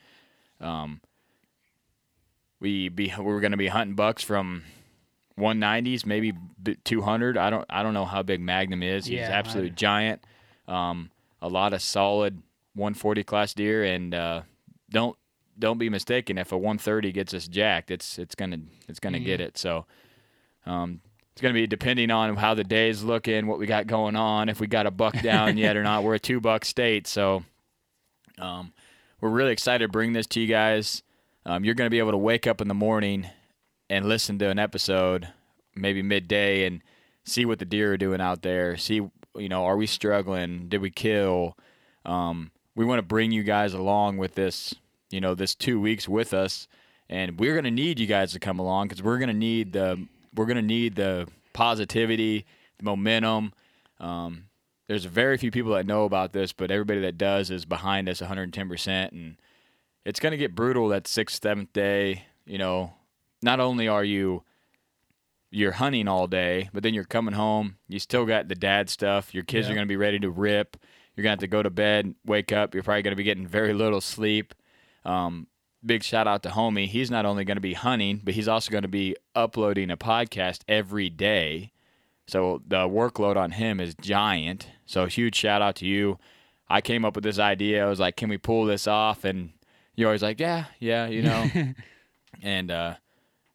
Um, 0.61 1.00
we 2.61 2.88
be 2.88 3.12
we're 3.19 3.41
going 3.41 3.53
to 3.53 3.56
be 3.56 3.69
hunting 3.69 3.97
bucks 3.97 4.23
from 4.23 4.62
190s, 5.38 6.06
maybe 6.06 6.32
200. 6.85 7.37
I 7.37 7.50
don't 7.50 7.67
I 7.69 7.82
don't 7.82 7.94
know 7.94 8.05
how 8.05 8.23
big 8.23 8.41
Magnum 8.41 8.82
is. 8.82 9.06
He's 9.06 9.19
Yeah, 9.19 9.31
absolutely 9.31 9.70
giant. 9.70 10.23
Um, 10.69 11.11
a 11.41 11.49
lot 11.49 11.73
of 11.73 11.82
solid 11.82 12.43
140 12.75 13.25
class 13.25 13.53
deer, 13.53 13.82
and 13.82 14.14
uh, 14.14 14.43
don't 14.91 15.17
don't 15.59 15.79
be 15.79 15.88
mistaken. 15.88 16.38
If 16.38 16.53
a 16.53 16.56
130 16.56 17.12
gets 17.12 17.35
us 17.35 17.49
jacked, 17.49 17.91
it's 17.91 18.19
it's 18.19 18.35
gonna 18.35 18.61
it's 18.88 19.00
gonna 19.00 19.19
get 19.19 19.41
it. 19.41 19.59
So 19.59 19.87
um, 20.67 21.00
it's 21.32 21.41
gonna 21.41 21.55
be 21.55 21.67
depending 21.67 22.11
on 22.11 22.37
how 22.37 22.55
the 22.55 22.64
day's 22.64 23.03
looking, 23.03 23.47
what 23.47 23.59
we 23.59 23.67
got 23.67 23.87
going 23.87 24.17
on, 24.17 24.49
if 24.49 24.61
we 24.61 24.67
got 24.67 24.87
a 24.87 24.91
buck 24.91 25.20
down 25.23 25.56
yet 25.56 25.76
or 25.76 25.82
not. 25.82 26.05
We're 26.05 26.14
a 26.14 26.20
two 26.20 26.41
buck 26.41 26.64
state, 26.64 27.06
so 27.06 27.44
um, 28.38 28.73
we're 29.20 29.31
really 29.31 29.53
excited 29.53 29.87
to 29.87 29.93
bring 29.93 30.12
this 30.12 30.26
to 30.29 30.41
you 30.41 30.47
guys. 30.47 31.03
Um, 31.47 31.64
you're 31.64 31.75
gonna 31.75 31.91
be 31.91 31.99
able 31.99 32.11
to 32.11 32.19
wake 32.19 32.47
up 32.47 32.61
in 32.61 32.69
the 32.69 32.75
morning 32.75 33.26
and 33.88 34.09
listen 34.09 34.38
to 34.41 34.49
an 34.49 34.59
episode, 34.59 35.29
maybe 35.75 36.03
midday, 36.03 36.67
and 36.67 36.82
see 37.25 37.44
what 37.44 37.59
the 37.59 37.64
deer 37.64 37.94
are 37.94 37.99
doing 37.99 38.20
out 38.20 38.43
there. 38.43 38.76
See, 38.76 38.97
you 39.35 39.49
know, 39.49 39.64
are 39.64 39.76
we 39.76 39.87
struggling? 39.87 40.69
Did 40.69 40.82
we 40.82 40.91
kill? 40.91 41.56
Um, 42.05 42.50
we 42.75 42.85
want 42.85 42.99
to 42.99 43.06
bring 43.06 43.32
you 43.32 43.43
guys 43.43 43.75
along 43.75 44.19
with 44.19 44.35
this, 44.35 44.75
you 45.11 45.20
know, 45.20 45.35
this 45.35 45.55
two 45.55 45.81
weeks 45.81 46.09
with 46.09 46.35
us, 46.35 46.69
and 47.09 47.38
we're 47.41 47.55
gonna 47.55 47.70
need 47.70 47.99
you 47.99 48.06
guys 48.06 48.32
to 48.32 48.38
come 48.38 48.59
along 48.59 48.88
because 48.88 49.03
we're 49.03 49.19
gonna 49.19 49.32
need 49.32 49.73
the 49.73 50.07
we're 50.34 50.46
gonna 50.46 50.62
need 50.62 50.94
the 50.96 51.28
positivity, 51.52 52.46
the 52.78 52.84
momentum. 52.84 53.52
Um, 54.00 54.44
there's 54.88 55.04
very 55.04 55.36
few 55.38 55.50
people 55.50 55.72
that 55.74 55.86
know 55.86 56.04
about 56.04 56.32
this, 56.32 56.52
but 56.52 56.70
everybody 56.70 57.00
that 57.02 57.16
does 57.18 57.50
is 57.50 57.64
behind 57.64 58.08
us 58.08 58.20
110 58.20 58.68
percent, 58.68 59.12
and 59.12 59.36
it's 60.04 60.20
gonna 60.20 60.36
get 60.36 60.54
brutal 60.54 60.88
that 60.88 61.06
sixth, 61.06 61.42
seventh 61.42 61.72
day. 61.72 62.24
You 62.46 62.58
know, 62.58 62.94
not 63.42 63.60
only 63.60 63.88
are 63.88 64.04
you 64.04 64.42
you're 65.54 65.72
hunting 65.72 66.08
all 66.08 66.26
day, 66.26 66.70
but 66.72 66.82
then 66.82 66.94
you're 66.94 67.04
coming 67.04 67.34
home. 67.34 67.76
You 67.86 67.98
still 67.98 68.24
got 68.24 68.48
the 68.48 68.54
dad 68.54 68.88
stuff. 68.88 69.34
Your 69.34 69.44
kids 69.44 69.66
Yeah. 69.66 69.72
are 69.72 69.74
going 69.76 69.86
to 69.86 69.92
be 69.92 69.96
ready 69.98 70.18
to 70.20 70.30
rip. 70.30 70.78
You're 71.14 71.24
going 71.24 71.30
to 71.30 71.32
have 71.34 71.38
to 71.40 71.46
go 71.46 71.62
to 71.62 71.68
bed, 71.68 72.14
wake 72.24 72.52
up. 72.52 72.72
You're 72.72 72.82
probably 72.82 73.02
going 73.02 73.12
to 73.12 73.16
be 73.16 73.22
getting 73.22 73.46
very 73.46 73.74
little 73.74 74.00
sleep. 74.00 74.54
Um, 75.04 75.46
big 75.84 76.02
shout 76.02 76.26
out 76.26 76.42
to 76.44 76.50
Homie. 76.50 76.86
He's 76.88 77.10
not 77.10 77.26
only 77.26 77.44
going 77.44 77.56
to 77.56 77.62
be 77.62 77.74
hunting, 77.74 78.20
but 78.22 78.34
he's 78.34 78.48
also 78.48 78.70
going 78.70 78.82
to 78.82 78.88
be 78.88 79.16
uploading 79.34 79.90
a 79.90 79.96
podcast 79.96 80.60
every 80.68 81.10
day. 81.10 81.72
So 82.26 82.62
the 82.66 82.88
workload 82.88 83.36
on 83.36 83.52
him 83.52 83.80
is 83.80 83.94
giant. 84.00 84.68
So 84.86 85.06
huge 85.06 85.34
shout 85.34 85.62
out 85.62 85.76
to 85.76 85.86
you. 85.86 86.18
I 86.68 86.80
came 86.80 87.04
up 87.04 87.14
with 87.14 87.24
this 87.24 87.38
idea. 87.38 87.84
I 87.84 87.88
was 87.88 88.00
like, 88.00 88.16
can 88.16 88.28
we 88.28 88.38
pull 88.38 88.64
this 88.64 88.86
off? 88.86 89.24
And 89.24 89.50
you're 89.94 90.08
always 90.08 90.22
like, 90.22 90.40
yeah, 90.40 90.66
yeah, 90.78 91.06
you 91.06 91.22
know. 91.22 91.50
and 92.42 92.70
uh, 92.70 92.94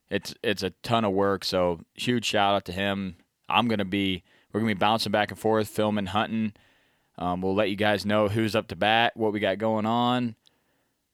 it's 0.10 0.36
it's 0.44 0.64
a 0.64 0.72
ton 0.84 1.06
of 1.06 1.14
work. 1.14 1.44
So 1.44 1.80
huge 1.96 2.26
shout 2.26 2.56
out 2.56 2.66
to 2.66 2.72
him. 2.72 3.16
I'm 3.50 3.68
gonna 3.68 3.86
be 3.86 4.24
we're 4.52 4.60
gonna 4.60 4.76
be 4.76 4.80
bouncing 4.80 5.12
back 5.12 5.32
and 5.32 5.40
forth, 5.40 5.68
filming, 5.68 6.08
hunting. 6.08 6.54
Um, 7.18 7.42
we'll 7.42 7.56
let 7.56 7.70
you 7.70 7.76
guys 7.76 8.06
know 8.06 8.28
who's 8.28 8.56
up 8.56 8.68
to 8.68 8.76
bat, 8.76 9.18
what 9.18 9.34
we 9.34 9.40
got 9.40 9.58
going 9.58 9.86
on. 9.86 10.36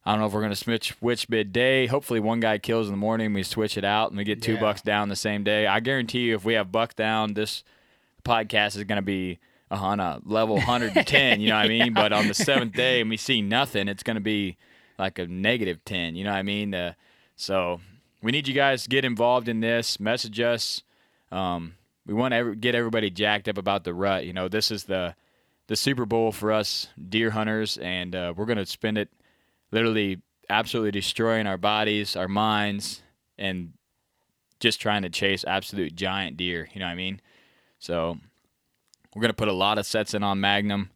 I 0.06 0.12
don't 0.12 0.20
know 0.20 0.28
if 0.28 0.34
we're 0.34 0.42
gonna 0.42 0.56
switch 0.56 0.92
which 1.02 1.30
midday. 1.30 1.88
Hopefully, 1.88 2.20
one 2.20 2.40
guy 2.40 2.58
kills 2.58 2.88
in 2.88 2.94
the 2.94 2.98
morning, 2.98 3.34
we 3.34 3.44
switch 3.44 3.78
it 3.78 3.86
out, 3.86 4.10
and 4.10 4.18
we 4.18 4.24
get 4.24 4.42
two 4.42 4.56
Yeah. 4.56 4.60
bucks 4.60 4.82
down 4.82 5.10
the 5.10 5.16
same 5.16 5.44
day. 5.44 5.66
I 5.68 5.80
guarantee 5.80 6.22
you, 6.22 6.36
if 6.36 6.44
we 6.44 6.54
have 6.56 6.72
buck 6.72 6.96
down, 6.96 7.34
this 7.36 7.64
podcast 8.26 8.76
is 8.78 8.84
gonna 8.84 9.02
be 9.02 9.40
on 9.72 10.00
a 10.00 10.20
level 10.26 10.56
110. 10.68 11.40
you 11.42 11.50
know 11.50 11.56
what 11.56 11.66
I 11.66 11.68
mean? 11.70 11.94
But 11.94 12.12
on 12.14 12.28
the 12.28 12.34
seventh 12.50 12.74
day, 12.74 13.02
and 13.02 13.10
we 13.10 13.18
see 13.18 13.42
nothing, 13.42 13.88
it's 13.88 14.04
gonna 14.04 14.20
be 14.20 14.58
like 15.00 15.20
a 15.20 15.26
negative 15.28 15.84
10. 15.86 16.16
You 16.16 16.24
know 16.26 16.32
what 16.32 16.38
I 16.38 16.44
mean? 16.44 16.74
Uh, 16.74 16.94
so 17.36 17.80
we 18.22 18.32
need 18.32 18.48
you 18.48 18.54
guys 18.54 18.84
to 18.84 18.90
get 18.90 19.06
involved 19.06 19.48
in 19.48 19.60
this. 19.62 20.00
Message 20.00 20.40
us. 20.40 20.84
Um, 21.32 21.76
we 22.06 22.14
want 22.14 22.34
to 22.34 22.54
get 22.56 22.76
everybody 22.76 23.10
jacked 23.10 23.48
up 23.48 23.58
about 23.58 23.86
the 23.86 23.94
rut. 23.94 24.26
You 24.26 24.34
know, 24.34 24.48
this 24.50 24.70
is 24.70 24.84
the 24.84 25.16
the 25.68 25.76
Super 25.78 26.06
Bowl 26.06 26.32
for 26.34 26.52
us 26.52 26.90
deer 27.10 27.32
hunters, 27.32 27.78
and 27.78 28.14
uh, 28.14 28.34
we're 28.36 28.46
gonna 28.46 28.66
spend 28.66 28.98
it 28.98 29.10
literally 29.74 30.22
absolutely 30.50 30.92
destroying 30.92 31.48
our 31.48 31.58
bodies, 31.58 32.16
our 32.16 32.28
minds, 32.28 33.02
and 33.38 33.74
just 34.60 34.80
trying 34.80 35.02
to 35.02 35.10
chase 35.10 35.44
absolute 35.46 35.96
giant 35.96 36.38
deer. 36.38 36.70
You 36.74 36.80
know 36.80 36.86
what 36.86 36.92
I 36.92 36.96
mean? 36.96 37.20
So 37.80 38.18
we're 39.14 39.22
gonna 39.22 39.34
put 39.34 39.48
a 39.48 39.54
lot 39.54 39.78
of 39.78 39.86
sets 39.86 40.14
in 40.14 40.24
on 40.24 40.40
Magnum. 40.40 40.92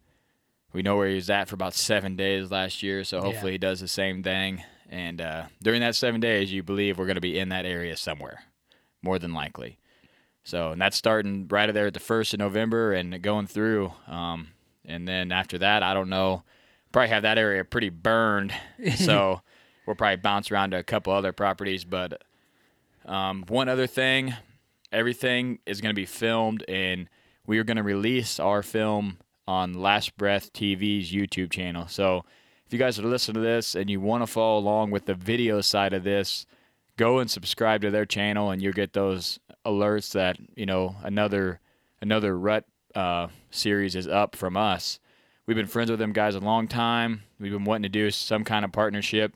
We 0.73 0.83
know 0.83 0.95
where 0.95 1.09
he 1.09 1.15
was 1.15 1.29
at 1.29 1.49
for 1.49 1.55
about 1.55 1.73
seven 1.73 2.15
days 2.15 2.51
last 2.51 2.83
year, 2.83 3.03
so 3.03 3.19
hopefully 3.19 3.53
he 3.53 3.57
does 3.57 3.79
the 3.79 3.87
same 3.87 4.21
thing. 4.21 4.63
And 4.89 5.19
uh, 5.19 5.45
during 5.61 5.81
that 5.81 5.95
seven 5.95 6.21
days, 6.21 6.53
you 6.53 6.61
believe 6.61 6.97
we're 6.97 7.07
gonna 7.07 7.19
be 7.19 7.39
in 7.39 7.49
that 7.49 7.65
area 7.65 7.97
somewhere, 7.97 8.43
more 9.01 9.17
than 9.17 9.33
likely. 9.33 9.79
So 10.43 10.71
and 10.71 10.79
that's 10.81 10.95
starting 10.95 11.47
right 11.49 11.73
there 11.73 11.87
at 11.87 11.93
the 11.93 11.99
first 11.99 12.33
of 12.33 12.39
November 12.39 12.93
and 12.93 13.21
going 13.21 13.47
through. 13.47 13.91
Um, 14.07 14.49
and 14.85 15.07
then 15.07 15.31
after 15.31 15.57
that, 15.57 15.83
I 15.83 15.93
don't 15.93 16.09
know. 16.09 16.43
Probably 16.97 17.13
have 17.13 17.21
that 17.21 17.37
area 17.37 17.63
pretty 17.63 17.89
burned. 17.89 18.51
So 18.95 19.41
we'll 19.85 19.95
probably 19.95 20.15
bounce 20.15 20.49
around 20.49 20.71
to 20.71 20.79
a 20.79 20.83
couple 20.83 21.13
other 21.13 21.31
properties. 21.31 21.85
But 21.85 22.23
um, 23.05 23.43
one 23.47 23.69
other 23.69 23.85
thing, 23.85 24.33
everything 24.91 25.59
is 25.67 25.79
going 25.79 25.93
to 25.93 25.95
be 25.95 26.07
filmed, 26.07 26.65
and 26.67 27.07
we 27.45 27.59
are 27.59 27.63
going 27.63 27.77
to 27.77 27.83
release 27.83 28.39
our 28.39 28.63
film 28.63 29.19
on 29.47 29.75
Last 29.75 30.17
Breath 30.17 30.51
TV's 30.53 31.11
YouTube 31.11 31.51
channel. 31.51 31.87
So 31.87 32.25
if 32.65 32.73
you 32.73 32.79
guys 32.79 32.97
are 32.97 33.03
listening 33.03 33.35
to 33.35 33.47
this 33.47 33.75
and 33.75 33.91
you 33.91 34.01
want 34.01 34.23
to 34.23 34.27
follow 34.27 34.57
along 34.57 34.89
with 34.89 35.05
the 35.05 35.13
video 35.13 35.61
side 35.61 35.93
of 35.93 36.03
this, 36.03 36.47
go 36.97 37.19
and 37.19 37.29
subscribe 37.29 37.83
to 37.83 37.91
their 37.91 38.07
channel, 38.07 38.49
and 38.49 38.59
you'll 38.59 38.73
get 38.73 38.93
those 38.93 39.37
alerts 39.63 40.13
that 40.13 40.39
you 40.55 40.65
know 40.65 40.95
another 41.03 41.59
another 42.01 42.35
rut 42.35 42.65
uh, 42.95 43.27
series 43.51 43.95
is 43.95 44.07
up 44.07 44.35
from 44.35 44.57
us. 44.57 44.99
We've 45.47 45.55
been 45.55 45.65
friends 45.65 45.89
with 45.89 45.99
them 45.99 46.11
guys 46.11 46.35
a 46.35 46.41
long 46.41 46.67
time. 46.67 47.23
We've 47.39 47.53
been 47.53 47.63
wanting 47.63 47.83
to 47.83 47.89
do 47.89 48.11
some 48.11 48.43
kind 48.43 48.65
of 48.65 48.73
partnership, 48.73 49.33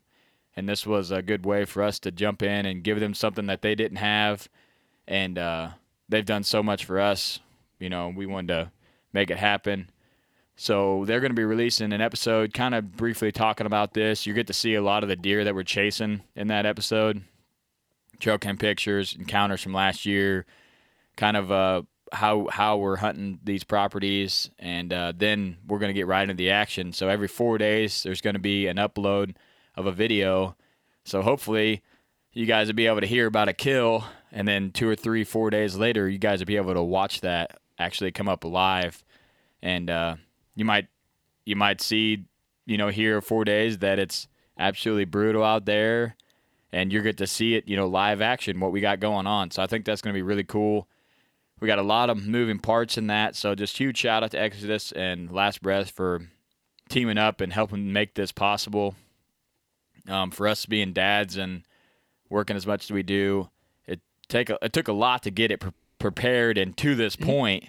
and 0.58 0.68
this 0.68 0.86
was 0.86 1.10
a 1.10 1.22
good 1.22 1.46
way 1.46 1.64
for 1.64 1.82
us 1.82 2.00
to 2.00 2.12
jump 2.12 2.44
in 2.44 2.66
and 2.66 2.84
give 2.84 3.00
them 3.00 3.14
something 3.14 3.46
that 3.46 3.62
they 3.62 3.76
didn't 3.76 3.98
have. 3.98 4.50
And 5.08 5.38
uh, 5.38 5.70
they've 6.10 6.26
done 6.26 6.44
so 6.44 6.62
much 6.62 6.84
for 6.84 7.00
us. 7.00 7.40
You 7.80 7.90
know, 7.90 8.12
we 8.14 8.26
wanted 8.26 8.50
to 8.50 8.72
make 9.14 9.32
it 9.32 9.38
happen. 9.38 9.90
So 10.58 11.06
they're 11.06 11.22
going 11.22 11.32
to 11.32 11.36
be 11.36 11.46
releasing 11.46 11.94
an 11.94 12.02
episode, 12.02 12.54
kind 12.54 12.76
of 12.76 12.98
briefly 12.98 13.32
talking 13.32 13.66
about 13.66 13.94
this. 13.94 14.26
You 14.26 14.34
get 14.34 14.48
to 14.48 14.54
see 14.54 14.76
a 14.76 14.84
lot 14.84 15.04
of 15.04 15.10
the 15.10 15.16
deer 15.16 15.46
that 15.46 15.56
we're 15.56 15.64
chasing 15.64 16.24
in 16.36 16.50
that 16.50 16.66
episode, 16.66 17.22
trail 18.20 18.38
cam 18.38 18.58
pictures, 18.58 19.16
encounters 19.18 19.62
from 19.62 19.74
last 19.74 20.06
year, 20.06 20.46
kind 21.16 21.38
of 21.38 21.54
uh, 21.54 21.84
how 22.12 22.48
how 22.52 22.78
we're 22.78 22.98
hunting 22.98 23.40
these 23.44 23.64
properties, 23.64 24.50
and 24.60 24.92
uh, 24.92 25.14
then 25.16 25.58
we're 25.68 25.80
going 25.80 25.90
to 25.90 25.98
get 25.98 26.08
right 26.08 26.24
into 26.24 26.34
the 26.34 26.52
action. 26.52 26.92
So 26.94 27.08
every 27.08 27.28
four 27.28 27.58
days, 27.58 28.04
there's 28.04 28.22
going 28.22 28.34
to 28.34 28.40
be 28.40 28.68
an 28.68 28.78
upload 28.78 29.36
of 29.76 29.86
a 29.86 29.92
video. 29.92 30.56
So 31.06 31.22
hopefully, 31.22 31.82
you 32.34 32.46
guys 32.46 32.68
will 32.68 32.76
be 32.76 32.88
able 32.88 33.02
to 33.02 33.08
hear 33.08 33.28
about 33.28 33.50
a 33.50 33.54
kill, 33.54 34.04
and 34.32 34.48
then 34.48 34.72
two 34.72 34.88
or 34.88 34.96
three, 34.96 35.24
four 35.24 35.50
days 35.50 35.76
later, 35.76 36.10
you 36.10 36.18
guys 36.18 36.40
will 36.40 36.48
be 36.48 36.58
able 36.58 36.74
to 36.74 36.84
watch 36.84 37.22
that 37.22 37.60
actually 37.80 38.12
come 38.12 38.30
up 38.30 38.44
live, 38.44 39.04
and 39.62 39.90
uh, 39.90 40.16
you 40.56 40.66
might 40.66 40.88
you 41.46 41.56
might 41.56 41.82
see 41.82 42.26
you 42.66 42.78
know 42.78 42.90
here 42.90 43.22
four 43.22 43.46
days 43.46 43.78
that 43.80 44.00
it's 44.00 44.28
absolutely 44.58 45.06
brutal 45.06 45.44
out 45.44 45.66
there. 45.66 46.16
And 46.74 46.94
you 46.94 47.02
get 47.02 47.18
to 47.18 47.28
see 47.28 47.56
it 47.56 47.68
you 47.68 47.76
know 47.76 47.88
live 47.88 48.22
action 48.22 48.60
what 48.60 48.72
we 48.72 48.80
got 48.80 49.02
going 49.02 49.28
on. 49.28 49.52
So 49.52 49.62
i 49.62 49.68
think 49.68 49.84
that's 49.84 50.02
going 50.02 50.14
to 50.14 50.18
be 50.18 50.22
really 50.22 50.46
cool 50.46 50.88
we 51.62 51.68
got 51.68 51.80
a 51.80 51.84
lot 51.84 52.10
of 52.10 52.28
moving 52.28 52.60
parts 52.60 52.98
in 52.98 53.08
that. 53.08 53.36
So 53.36 53.56
just 53.56 53.78
huge 53.78 54.00
shout 54.00 54.24
out 54.24 54.32
to 54.32 54.40
Exodus 54.40 54.92
and 54.92 55.32
Last 55.32 55.62
Breath 55.62 55.92
for 55.92 56.28
teaming 56.90 57.20
up 57.20 57.40
and 57.40 57.54
helping 57.54 57.94
make 57.94 58.16
this 58.16 58.32
possible. 58.32 58.96
Um, 60.08 60.32
for 60.32 60.48
us 60.48 60.66
being 60.66 60.92
dads 60.92 61.38
and 61.38 61.62
working 62.28 62.56
as 62.56 62.66
much 62.66 62.86
as 62.86 62.92
we 62.92 63.04
do, 63.04 63.50
it 63.86 64.02
take 64.28 64.50
a, 64.50 64.58
it 64.64 64.74
took 64.74 64.88
a 64.88 64.94
lot 64.94 65.22
to 65.24 65.32
get 65.32 65.52
it 65.52 65.60
pre- 65.60 65.72
prepared 66.00 66.58
and 66.58 66.76
to 66.78 66.96
this 66.96 67.16
point, 67.16 67.66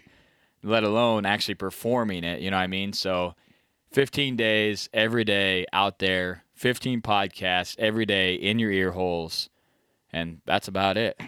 let 0.63 0.83
alone 0.83 1.27
actually 1.27 1.55
performing 1.55 2.25
it. 2.25 2.41
You 2.41 2.51
know 2.51 2.57
what 2.57 2.63
I 2.63 2.69
mean? 2.69 2.95
So, 2.95 3.35
15 3.91 4.37
days 4.37 4.89
every 4.95 5.25
day 5.25 5.67
out 5.75 5.99
there, 5.99 6.45
15 6.55 7.03
podcasts 7.03 7.79
every 7.79 8.07
day 8.07 8.35
in 8.35 8.59
your 8.59 8.73
ear 8.73 8.93
holes, 8.93 9.51
and 10.11 10.41
that's 10.47 10.69
about 10.69 10.97
it. 10.97 11.21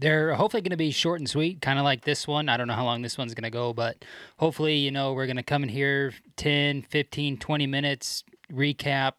They're 0.00 0.34
hopefully 0.34 0.62
going 0.62 0.70
to 0.70 0.78
be 0.78 0.90
short 0.90 1.20
and 1.20 1.28
sweet, 1.28 1.60
kind 1.60 1.78
of 1.78 1.84
like 1.84 2.04
this 2.04 2.26
one. 2.26 2.48
I 2.48 2.56
don't 2.56 2.66
know 2.68 2.74
how 2.74 2.84
long 2.84 3.02
this 3.02 3.18
one's 3.18 3.34
going 3.34 3.44
to 3.44 3.50
go, 3.50 3.74
but 3.74 4.02
hopefully, 4.38 4.76
you 4.76 4.90
know, 4.90 5.12
we're 5.12 5.26
going 5.26 5.36
to 5.36 5.42
come 5.42 5.62
in 5.62 5.68
here 5.68 6.14
10, 6.36 6.82
15, 6.82 7.36
20 7.36 7.66
minutes, 7.66 8.24
recap, 8.50 9.12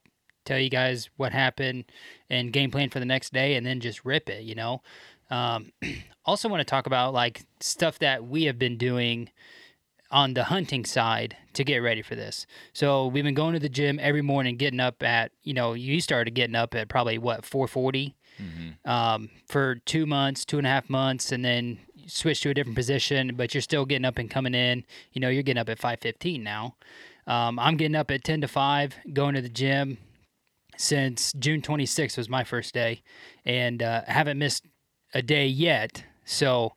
tell 0.43 0.57
you 0.57 0.69
guys 0.69 1.09
what 1.17 1.31
happened 1.33 1.85
and 2.29 2.51
game 2.51 2.71
plan 2.71 2.89
for 2.89 2.99
the 2.99 3.05
next 3.05 3.31
day, 3.31 3.55
and 3.55 3.65
then 3.65 3.79
just 3.79 4.03
rip 4.03 4.27
it, 4.27 4.43
you 4.43 4.55
know. 4.55 4.81
Um, 5.29 5.71
also, 6.25 6.49
want 6.49 6.61
to 6.61 6.65
talk 6.65 6.87
about 6.87 7.13
like 7.13 7.45
stuff 7.59 7.99
that 7.99 8.25
we 8.25 8.45
have 8.45 8.57
been 8.57 8.77
doing 8.77 9.29
on 10.11 10.33
the 10.33 10.45
hunting 10.45 10.83
side 10.83 11.37
to 11.53 11.63
get 11.63 11.77
ready 11.77 12.01
for 12.01 12.15
this. 12.15 12.45
So 12.73 13.07
we've 13.07 13.23
been 13.23 13.33
going 13.33 13.53
to 13.53 13.59
the 13.59 13.69
gym 13.69 13.97
every 14.01 14.21
morning, 14.21 14.57
getting 14.57 14.79
up 14.79 15.01
at 15.03 15.31
you 15.43 15.53
know 15.53 15.73
you 15.73 16.01
started 16.01 16.31
getting 16.31 16.55
up 16.55 16.75
at 16.75 16.89
probably 16.89 17.17
what 17.17 17.43
4:40 17.43 18.13
mm-hmm. 18.41 18.89
um, 18.89 19.29
for 19.47 19.75
two 19.85 20.05
months, 20.05 20.45
two 20.45 20.57
and 20.57 20.67
a 20.67 20.69
half 20.69 20.89
months, 20.89 21.31
and 21.31 21.43
then 21.43 21.79
switch 22.07 22.41
to 22.41 22.49
a 22.49 22.53
different 22.53 22.75
position. 22.75 23.33
But 23.35 23.53
you're 23.53 23.61
still 23.61 23.85
getting 23.85 24.05
up 24.05 24.17
and 24.17 24.29
coming 24.29 24.53
in. 24.53 24.83
You 25.13 25.21
know 25.21 25.29
you're 25.29 25.43
getting 25.43 25.61
up 25.61 25.69
at 25.69 25.79
5:15 25.79 26.41
now. 26.43 26.75
Um, 27.27 27.59
I'm 27.59 27.77
getting 27.77 27.95
up 27.95 28.09
at 28.09 28.23
10 28.23 28.41
to 28.41 28.47
5, 28.47 28.95
going 29.13 29.35
to 29.35 29.41
the 29.41 29.49
gym 29.49 29.99
since 30.75 31.31
June 31.33 31.61
26th 31.61 32.17
was 32.17 32.27
my 32.27 32.43
first 32.43 32.73
day, 32.73 33.03
and 33.45 33.83
uh, 33.83 34.01
haven't 34.07 34.39
missed 34.39 34.65
a 35.13 35.21
day 35.21 35.45
yet. 35.45 36.03
So 36.25 36.73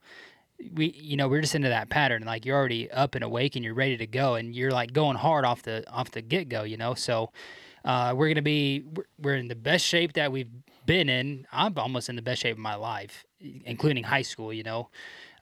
we 0.74 0.92
you 0.92 1.16
know 1.16 1.28
we're 1.28 1.40
just 1.40 1.54
into 1.54 1.68
that 1.68 1.90
pattern 1.90 2.22
like 2.24 2.44
you're 2.44 2.56
already 2.56 2.90
up 2.90 3.14
and 3.14 3.24
awake 3.24 3.56
and 3.56 3.64
you're 3.64 3.74
ready 3.74 3.96
to 3.96 4.06
go 4.06 4.34
and 4.34 4.54
you're 4.54 4.70
like 4.70 4.92
going 4.92 5.16
hard 5.16 5.44
off 5.44 5.62
the 5.62 5.84
off 5.90 6.10
the 6.12 6.22
get 6.22 6.48
go 6.48 6.62
you 6.62 6.76
know 6.76 6.94
so 6.94 7.30
uh, 7.84 8.14
we're 8.16 8.28
gonna 8.28 8.40
be 8.40 8.82
we're 9.20 9.34
in 9.34 9.48
the 9.48 9.54
best 9.54 9.84
shape 9.84 10.14
that 10.14 10.32
we've 10.32 10.48
been 10.86 11.08
in 11.08 11.46
i'm 11.52 11.76
almost 11.78 12.08
in 12.08 12.16
the 12.16 12.22
best 12.22 12.42
shape 12.42 12.56
of 12.56 12.58
my 12.58 12.74
life 12.74 13.24
including 13.64 14.04
high 14.04 14.22
school 14.22 14.52
you 14.52 14.62
know 14.62 14.88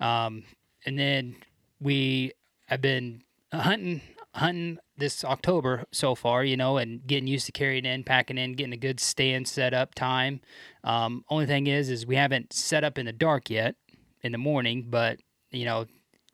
um, 0.01 0.45
and 0.87 0.99
then 0.99 1.37
we 1.81 2.33
have 2.67 2.81
been 2.81 3.23
hunting 3.53 4.01
hunting 4.35 4.79
this 4.97 5.25
october 5.25 5.85
so 5.93 6.15
far 6.15 6.45
you 6.45 6.57
know 6.57 6.79
and 6.79 7.07
getting 7.07 7.27
used 7.27 7.47
to 7.47 7.53
carrying 7.53 7.85
in 7.85 8.03
packing 8.03 8.39
in 8.39 8.55
getting 8.55 8.73
a 8.73 8.79
good 8.79 8.99
stand 8.99 9.47
set 9.47 9.75
up 9.75 9.95
time 9.95 10.41
um, 10.85 11.25
only 11.29 11.47
thing 11.47 11.67
is 11.67 11.91
is 11.91 12.07
we 12.07 12.17
haven't 12.17 12.53
set 12.53 12.85
up 12.85 12.99
in 12.99 13.07
the 13.07 13.13
dark 13.13 13.51
yet 13.51 13.77
in 14.23 14.33
the 14.33 14.39
morning, 14.39 14.87
but 14.89 15.21
you 15.51 15.65
know, 15.65 15.87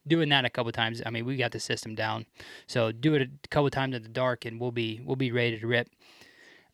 doing 0.06 0.28
that 0.28 0.44
a 0.44 0.50
couple 0.50 0.70
times. 0.72 1.02
I 1.04 1.10
mean, 1.10 1.24
we 1.24 1.36
got 1.36 1.52
the 1.52 1.60
system 1.60 1.94
down, 1.94 2.26
so 2.66 2.92
do 2.92 3.14
it 3.14 3.22
a 3.22 3.48
couple 3.48 3.68
times 3.70 3.96
in 3.96 4.02
the 4.02 4.08
dark, 4.08 4.44
and 4.44 4.60
we'll 4.60 4.72
be 4.72 5.00
we'll 5.04 5.16
be 5.16 5.32
ready 5.32 5.58
to 5.58 5.66
rip. 5.66 5.88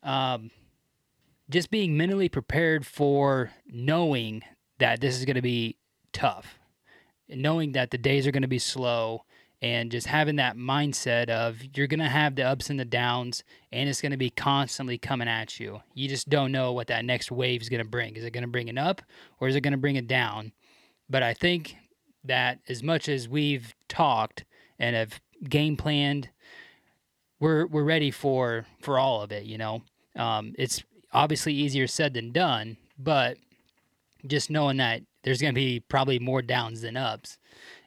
Um, 0.03 0.51
just 1.49 1.69
being 1.69 1.97
mentally 1.97 2.29
prepared 2.29 2.85
for 2.85 3.51
knowing 3.67 4.43
that 4.79 5.01
this 5.01 5.17
is 5.17 5.25
going 5.25 5.35
to 5.35 5.41
be 5.41 5.77
tough, 6.11 6.59
knowing 7.29 7.73
that 7.73 7.91
the 7.91 7.97
days 7.97 8.25
are 8.25 8.31
going 8.31 8.41
to 8.41 8.47
be 8.47 8.59
slow, 8.59 9.23
and 9.61 9.89
just 9.91 10.07
having 10.07 10.35
that 10.35 10.57
mindset 10.57 11.29
of 11.29 11.59
you're 11.75 11.87
going 11.87 11.99
to 11.99 12.09
have 12.09 12.35
the 12.35 12.43
ups 12.43 12.69
and 12.69 12.79
the 12.79 12.85
downs, 12.85 13.43
and 13.71 13.89
it's 13.89 14.01
going 14.01 14.11
to 14.11 14.17
be 14.17 14.29
constantly 14.29 14.97
coming 14.97 15.27
at 15.27 15.59
you. 15.59 15.81
You 15.93 16.07
just 16.07 16.29
don't 16.29 16.51
know 16.51 16.73
what 16.73 16.87
that 16.87 17.05
next 17.05 17.31
wave 17.31 17.61
is 17.61 17.69
going 17.69 17.83
to 17.83 17.89
bring. 17.89 18.15
Is 18.15 18.23
it 18.23 18.31
going 18.31 18.43
to 18.43 18.49
bring 18.49 18.67
it 18.67 18.77
up, 18.77 19.01
or 19.39 19.47
is 19.47 19.55
it 19.55 19.61
going 19.61 19.71
to 19.71 19.77
bring 19.77 19.95
it 19.95 20.07
down? 20.07 20.51
But 21.09 21.23
I 21.23 21.33
think 21.33 21.77
that 22.23 22.59
as 22.67 22.83
much 22.83 23.07
as 23.07 23.29
we've 23.29 23.73
talked 23.87 24.45
and 24.77 24.95
have 24.95 25.19
game 25.47 25.77
planned, 25.77 26.29
we're 27.39 27.65
we're 27.67 27.83
ready 27.83 28.11
for 28.11 28.65
for 28.81 28.99
all 28.99 29.21
of 29.21 29.31
it. 29.31 29.45
You 29.45 29.57
know, 29.57 29.83
um, 30.15 30.53
it's 30.57 30.83
obviously 31.15 31.53
easier 31.53 31.87
said 31.87 32.13
than 32.13 32.31
done, 32.31 32.77
but 32.99 33.37
just 34.27 34.49
knowing 34.49 34.77
that 34.77 35.01
there's 35.23 35.41
going 35.41 35.53
to 35.53 35.59
be 35.59 35.79
probably 35.79 36.19
more 36.19 36.41
downs 36.41 36.81
than 36.81 36.97
ups 36.97 37.37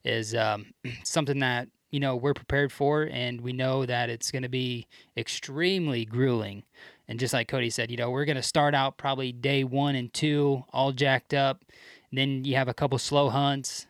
is 0.05 0.35
um, 0.35 0.67
something 1.05 1.39
that 1.41 1.69
you 1.91 2.01
know 2.01 2.17
we're 2.17 2.35
prepared 2.35 2.73
for, 2.73 3.09
and 3.13 3.41
we 3.41 3.53
know 3.53 3.87
that 3.87 4.11
it's 4.11 4.31
going 4.31 4.43
to 4.43 4.49
be 4.49 4.87
extremely 5.17 6.05
grueling. 6.05 6.65
And 7.07 7.19
just 7.19 7.33
like 7.33 7.49
Cody 7.49 7.71
said, 7.71 7.91
you 7.91 7.97
know, 7.97 8.11
we're 8.11 8.27
going 8.27 8.37
to 8.37 8.43
start 8.43 8.75
out 8.75 8.99
probably 8.99 9.33
day 9.33 9.65
one 9.65 9.95
and 9.95 10.13
two 10.13 10.65
all 10.73 10.93
jacked 10.93 11.33
up, 11.33 11.65
then 12.13 12.45
you 12.45 12.57
have 12.57 12.69
a 12.69 12.75
couple 12.75 12.99
slow 12.99 13.29
hunts, 13.29 13.87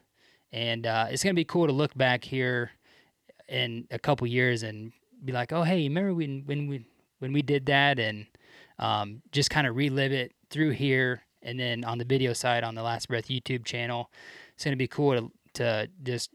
and 0.53 0.87
uh, 0.87 1.07
it's 1.11 1.23
gonna 1.23 1.35
be 1.35 1.45
cool 1.45 1.67
to 1.67 1.73
look 1.73 1.97
back 1.97 2.25
here 2.25 2.73
in 3.49 3.87
a 3.91 3.99
couple 3.99 4.27
years 4.27 4.63
and 4.63 4.93
be 5.25 5.33
like, 5.33 5.53
oh 5.53 5.63
hey, 5.63 5.83
remember 5.85 6.15
when 6.15 6.43
when 6.47 6.67
we 6.67 6.85
when 7.21 7.33
we 7.33 7.43
did 7.43 7.67
that, 7.67 7.99
and 7.99 8.27
um, 8.79 9.23
just 9.33 9.51
kind 9.51 9.67
of 9.67 9.77
relive 9.77 10.13
it 10.13 10.33
through 10.51 10.71
here, 10.71 11.23
and 11.43 11.59
then 11.59 11.85
on 11.85 11.99
the 11.99 12.05
video 12.05 12.33
side 12.33 12.65
on 12.65 12.75
the 12.75 12.83
Last 12.83 13.09
Breath 13.09 13.29
YouTube 13.29 13.65
channel, 13.65 14.11
it's 14.55 14.65
gonna 14.65 14.77
be 14.77 14.89
cool 14.89 15.17
to 15.19 15.33
to 15.55 15.89
just 16.03 16.31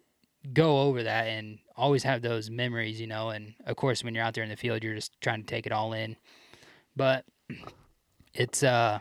go 0.51 0.81
over 0.81 1.03
that 1.03 1.27
and 1.27 1.59
always 1.75 2.03
have 2.03 2.21
those 2.21 2.49
memories, 2.49 2.99
you 2.99 3.07
know. 3.07 3.29
And 3.29 3.53
of 3.65 3.75
course, 3.75 4.03
when 4.03 4.13
you're 4.13 4.23
out 4.23 4.33
there 4.33 4.43
in 4.43 4.49
the 4.49 4.57
field, 4.57 4.83
you're 4.83 4.95
just 4.95 5.19
trying 5.21 5.41
to 5.41 5.47
take 5.47 5.65
it 5.65 5.71
all 5.71 5.93
in. 5.93 6.17
But 6.95 7.25
it's 8.33 8.63
uh 8.63 8.99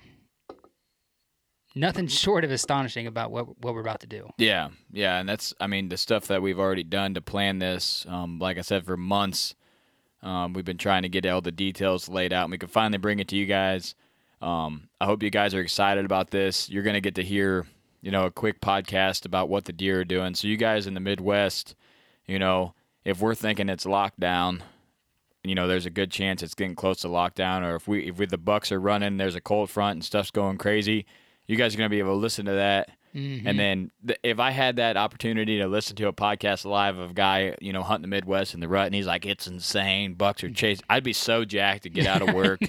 nothing 1.75 2.06
short 2.08 2.44
of 2.44 2.50
astonishing 2.50 3.06
about 3.06 3.30
what 3.30 3.46
what 3.62 3.75
we're 3.75 3.80
about 3.80 4.00
to 4.00 4.06
do. 4.06 4.28
Yeah, 4.38 4.70
yeah, 4.90 5.18
and 5.18 5.28
that's 5.28 5.54
I 5.61 5.66
mean 5.66 5.88
the 5.88 5.96
stuff 5.96 6.26
that 6.28 6.42
we've 6.42 6.58
already 6.58 6.84
done 6.84 7.14
to 7.14 7.20
plan 7.20 7.58
this. 7.58 8.06
Um, 8.08 8.38
like 8.38 8.58
I 8.58 8.62
said, 8.62 8.84
for 8.84 8.96
months, 8.96 9.54
um, 10.23 10.52
we've 10.52 10.64
been 10.64 10.79
trying 10.79 11.02
to 11.02 11.09
get 11.09 11.26
all 11.26 11.41
the 11.41 11.52
details 11.52 12.09
laid 12.09 12.33
out, 12.33 12.45
and 12.45 12.52
we 12.52 12.59
can 12.59 12.69
finally 12.69 12.99
bring 12.99 13.19
it 13.19 13.29
to 13.29 13.37
you 13.37 13.47
guys. 13.47 13.95
Um, 14.41 14.88
I 15.00 15.07
hope 15.07 15.23
you 15.23 15.31
guys 15.31 15.55
are 15.55 15.61
excited 15.61 16.05
about 16.05 16.31
this. 16.31 16.69
You're 16.69 16.83
gonna 16.83 17.00
get 17.00 17.14
to 17.17 17.23
hear, 17.23 17.67
you 18.00 18.11
know, 18.11 18.26
a 18.26 18.31
quick 18.31 18.61
podcast 18.61 19.25
about 19.25 19.49
what 19.49 19.64
the 19.64 19.73
deer 19.73 20.00
are 20.00 20.05
doing. 20.05 20.35
So 20.35 20.49
you 20.49 20.57
guys 20.57 20.87
in 20.87 20.95
the 20.95 21.00
Midwest, 21.00 21.75
you 22.26 22.38
know, 22.38 22.75
if 23.05 23.21
we're 23.21 23.35
thinking 23.35 23.69
it's 23.69 23.85
lockdown, 23.85 24.61
you 25.45 25.55
know, 25.55 25.67
there's 25.67 25.87
a 25.87 25.91
good 25.91 26.11
chance 26.11 26.43
it's 26.43 26.55
getting 26.55 26.76
close 26.76 27.00
to 27.00 27.09
lockdown, 27.09 27.62
or 27.62 27.75
if 27.75 27.88
we 27.88 28.09
if 28.09 28.19
we, 28.19 28.26
the 28.26 28.38
Bucks 28.38 28.71
are 28.71 28.81
running, 28.81 29.17
there's 29.17 29.35
a 29.35 29.41
cold 29.41 29.71
front 29.71 29.97
and 29.97 30.05
stuff's 30.05 30.31
going 30.31 30.59
crazy. 30.59 31.07
You 31.47 31.57
guys 31.57 31.75
are 31.75 31.79
gonna 31.79 31.88
be 31.88 31.99
able 31.99 32.12
to 32.14 32.17
listen 32.17 32.47
to 32.47 32.52
that. 32.52 32.91
And 33.47 33.59
then 33.59 33.90
th- 34.07 34.19
if 34.23 34.38
I 34.38 34.50
had 34.50 34.76
that 34.76 34.97
opportunity 34.97 35.59
to 35.59 35.66
listen 35.66 35.97
to 35.97 36.09
a 36.09 36.12
podcast 36.12 36.64
live 36.64 36.99
of 36.99 37.11
a 37.11 37.14
guy, 37.14 37.57
you 37.61 37.73
know, 37.73 37.83
hunting 37.83 38.02
the 38.02 38.14
Midwest 38.14 38.54
in 38.54 38.61
the 38.61 38.69
rut, 38.69 38.87
and 38.87 38.95
he's 38.95 39.07
like, 39.07 39.26
"It's 39.26 39.47
insane, 39.47 40.14
bucks 40.14 40.42
are 40.45 40.50
chasing," 40.50 40.85
I'd 40.88 41.04
be 41.04 41.12
so 41.12 41.45
jacked 41.45 41.83
to 41.83 41.90
get 41.90 42.07
out 42.07 42.23
of 42.23 42.35
work 42.35 42.61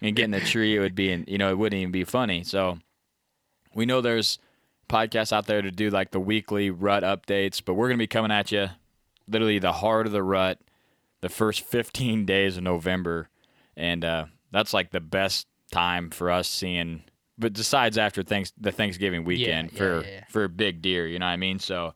and 0.00 0.16
get 0.16 0.24
in 0.24 0.30
the 0.32 0.40
tree. 0.40 0.76
It 0.76 0.80
would 0.80 0.94
be, 0.94 1.12
in, 1.12 1.24
you 1.28 1.38
know, 1.38 1.50
it 1.50 1.58
wouldn't 1.58 1.80
even 1.80 1.92
be 1.92 2.04
funny. 2.04 2.42
So 2.42 2.78
we 3.74 3.86
know 3.86 4.00
there's 4.00 4.38
podcasts 4.88 5.32
out 5.32 5.46
there 5.46 5.62
to 5.62 5.70
do 5.70 5.90
like 5.90 6.10
the 6.10 6.20
weekly 6.20 6.70
rut 6.70 7.02
updates, 7.02 7.62
but 7.64 7.74
we're 7.74 7.88
gonna 7.88 7.98
be 7.98 8.06
coming 8.06 8.32
at 8.32 8.50
you 8.50 8.68
literally 9.28 9.58
the 9.58 9.72
heart 9.72 10.06
of 10.06 10.12
the 10.12 10.22
rut, 10.22 10.58
the 11.20 11.28
first 11.28 11.62
15 11.62 12.26
days 12.26 12.56
of 12.56 12.62
November, 12.62 13.28
and 13.76 14.04
uh, 14.04 14.26
that's 14.50 14.74
like 14.74 14.90
the 14.90 15.00
best 15.00 15.46
time 15.70 16.10
for 16.10 16.30
us 16.30 16.48
seeing. 16.48 17.04
But 17.42 17.52
decides 17.52 17.98
after 17.98 18.22
thanks 18.22 18.52
the 18.58 18.72
Thanksgiving 18.72 19.24
weekend 19.24 19.72
yeah, 19.72 19.78
for 19.78 20.04
yeah, 20.04 20.24
for 20.30 20.48
big 20.48 20.80
deer, 20.80 21.06
you 21.06 21.18
know 21.18 21.26
what 21.26 21.32
I 21.32 21.36
mean. 21.36 21.58
So 21.58 21.94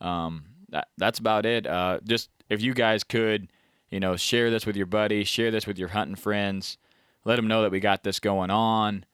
um, 0.00 0.44
that 0.68 0.88
that's 0.98 1.18
about 1.18 1.46
it. 1.46 1.66
Uh, 1.66 1.98
just 2.04 2.30
if 2.48 2.60
you 2.62 2.74
guys 2.74 3.02
could, 3.02 3.48
you 3.90 3.98
know, 3.98 4.16
share 4.16 4.50
this 4.50 4.66
with 4.66 4.76
your 4.76 4.86
buddies, 4.86 5.26
share 5.28 5.50
this 5.50 5.66
with 5.66 5.78
your 5.78 5.88
hunting 5.88 6.16
friends, 6.16 6.76
let 7.24 7.36
them 7.36 7.48
know 7.48 7.62
that 7.62 7.72
we 7.72 7.80
got 7.80 8.04
this 8.04 8.20
going 8.20 8.50
on. 8.50 9.04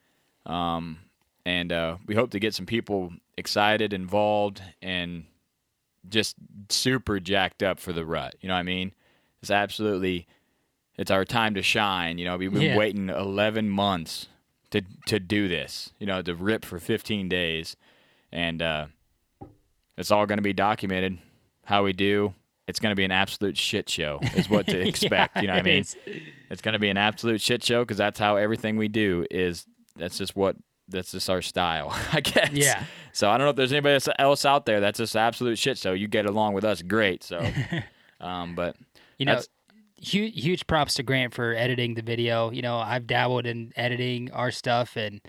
Um, 0.44 0.98
and 1.44 1.72
uh, 1.72 1.96
we 2.06 2.14
hope 2.14 2.30
to 2.32 2.40
get 2.40 2.54
some 2.54 2.66
people 2.66 3.12
excited, 3.36 3.92
involved, 3.92 4.60
and 4.82 5.24
just 6.08 6.36
super 6.68 7.20
jacked 7.20 7.62
up 7.62 7.78
for 7.78 7.92
the 7.92 8.04
rut. 8.04 8.34
You 8.40 8.48
know 8.48 8.54
what 8.54 8.60
I 8.60 8.64
mean? 8.64 8.92
It's 9.40 9.50
absolutely, 9.50 10.26
it's 10.96 11.10
our 11.10 11.24
time 11.24 11.54
to 11.54 11.62
shine. 11.62 12.18
You 12.18 12.24
know, 12.24 12.36
we've 12.36 12.52
been 12.52 12.62
Yeah. 12.62 12.76
waiting 12.76 13.08
11 13.08 13.68
months 13.70 14.26
to 14.70 14.82
to 15.06 15.18
do 15.20 15.48
this. 15.48 15.92
You 15.98 16.06
know, 16.06 16.22
to 16.22 16.34
rip 16.34 16.64
for 16.64 16.78
15 16.78 17.28
days, 17.28 17.76
and 18.32 18.60
uh, 18.62 18.86
it's 19.96 20.10
all 20.10 20.26
going 20.26 20.38
to 20.38 20.42
be 20.42 20.52
documented. 20.52 21.18
How 21.64 21.84
we 21.84 21.92
do. 21.92 22.34
It's 22.66 22.80
going 22.80 22.92
to 22.92 22.96
be 22.96 23.04
an 23.04 23.12
absolute 23.12 23.56
shit 23.56 23.88
show, 23.88 24.20
is 24.36 24.50
what 24.50 24.66
to 24.66 24.78
expect. 24.88 25.36
Yeah, 25.36 25.42
you 25.42 25.46
know 25.48 25.54
what 25.54 25.60
I 25.60 25.62
mean? 25.62 25.80
is. 25.80 25.96
It's 26.50 26.60
going 26.62 26.74
to 26.74 26.78
be 26.78 26.90
an 26.90 26.96
absolute 26.98 27.40
shit 27.40 27.64
show 27.64 27.82
because 27.82 27.96
that's 27.96 28.18
how 28.18 28.36
everything 28.36 28.76
we 28.76 28.88
do 28.88 29.26
is. 29.30 29.66
That's 29.96 30.18
just 30.18 30.36
what. 30.36 30.56
That's 30.90 31.12
just 31.12 31.28
our 31.28 31.42
style, 31.42 31.90
I 32.14 32.20
guess. 32.20 32.50
Yeah. 32.52 32.84
So 33.12 33.28
I 33.28 33.36
don't 33.36 33.44
know 33.44 33.50
if 33.50 33.56
there's 33.56 33.72
anybody 33.72 34.00
else- 34.18 34.44
out 34.46 34.64
there 34.64 34.80
that's 34.80 34.96
just 34.98 35.14
absolute 35.16 35.58
shit. 35.58 35.76
So 35.76 35.92
you 35.92 36.08
get 36.08 36.24
along 36.24 36.54
with 36.54 36.64
us, 36.64 36.80
great. 36.80 37.22
So, 37.22 37.46
um, 38.22 38.54
but 38.54 38.74
You 39.18 39.26
know, 39.26 39.40
huge 40.00 40.42
huge 40.42 40.66
props 40.66 40.94
to 40.94 41.02
Grant 41.02 41.34
for 41.34 41.54
editing 41.54 41.94
the 41.94 42.02
video. 42.02 42.50
You 42.50 42.62
know, 42.62 42.78
I've 42.78 43.06
dabbled 43.06 43.46
in 43.46 43.72
editing 43.76 44.30
our 44.32 44.50
stuff, 44.50 44.96
and 44.96 45.20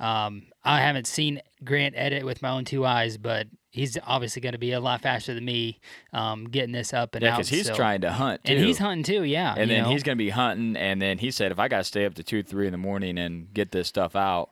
um, 0.00 0.46
I 0.64 0.80
haven't 0.80 1.06
seen 1.06 1.40
Grant 1.64 1.94
edit 1.96 2.24
with 2.24 2.42
my 2.42 2.50
own 2.50 2.64
two 2.64 2.84
eyes, 2.84 3.16
but 3.16 3.46
he's 3.70 3.98
obviously 4.04 4.40
going 4.40 4.52
to 4.52 4.58
be 4.58 4.72
a 4.72 4.80
lot 4.80 5.02
faster 5.02 5.34
than 5.34 5.44
me 5.44 5.80
um, 6.12 6.44
getting 6.44 6.72
this 6.72 6.92
up 6.92 7.14
and 7.14 7.22
yeah, 7.22 7.32
out. 7.32 7.38
because 7.38 7.48
he's 7.48 7.66
so- 7.66 7.74
trying 7.74 8.00
to 8.02 8.12
hunt 8.12 8.44
too. 8.44 8.52
and 8.52 8.64
he's 8.64 8.78
hunting 8.78 9.02
too. 9.02 9.24
Yeah, 9.24 9.54
and 9.56 9.70
then 9.70 9.84
know? 9.84 9.90
he's 9.90 10.02
going 10.02 10.16
to 10.16 10.22
be 10.24 10.30
hunting. 10.30 10.76
And 10.76 11.00
then 11.00 11.18
he 11.18 11.30
said, 11.30 11.52
if 11.52 11.58
I 11.58 11.68
got 11.68 11.78
to 11.78 11.84
stay 11.84 12.04
up 12.04 12.14
to 12.14 12.22
two, 12.22 12.42
three 12.42 12.66
in 12.66 12.72
the 12.72 12.78
morning 12.78 13.18
and 13.18 13.52
get 13.52 13.72
this 13.72 13.88
stuff 13.88 14.16
out, 14.16 14.50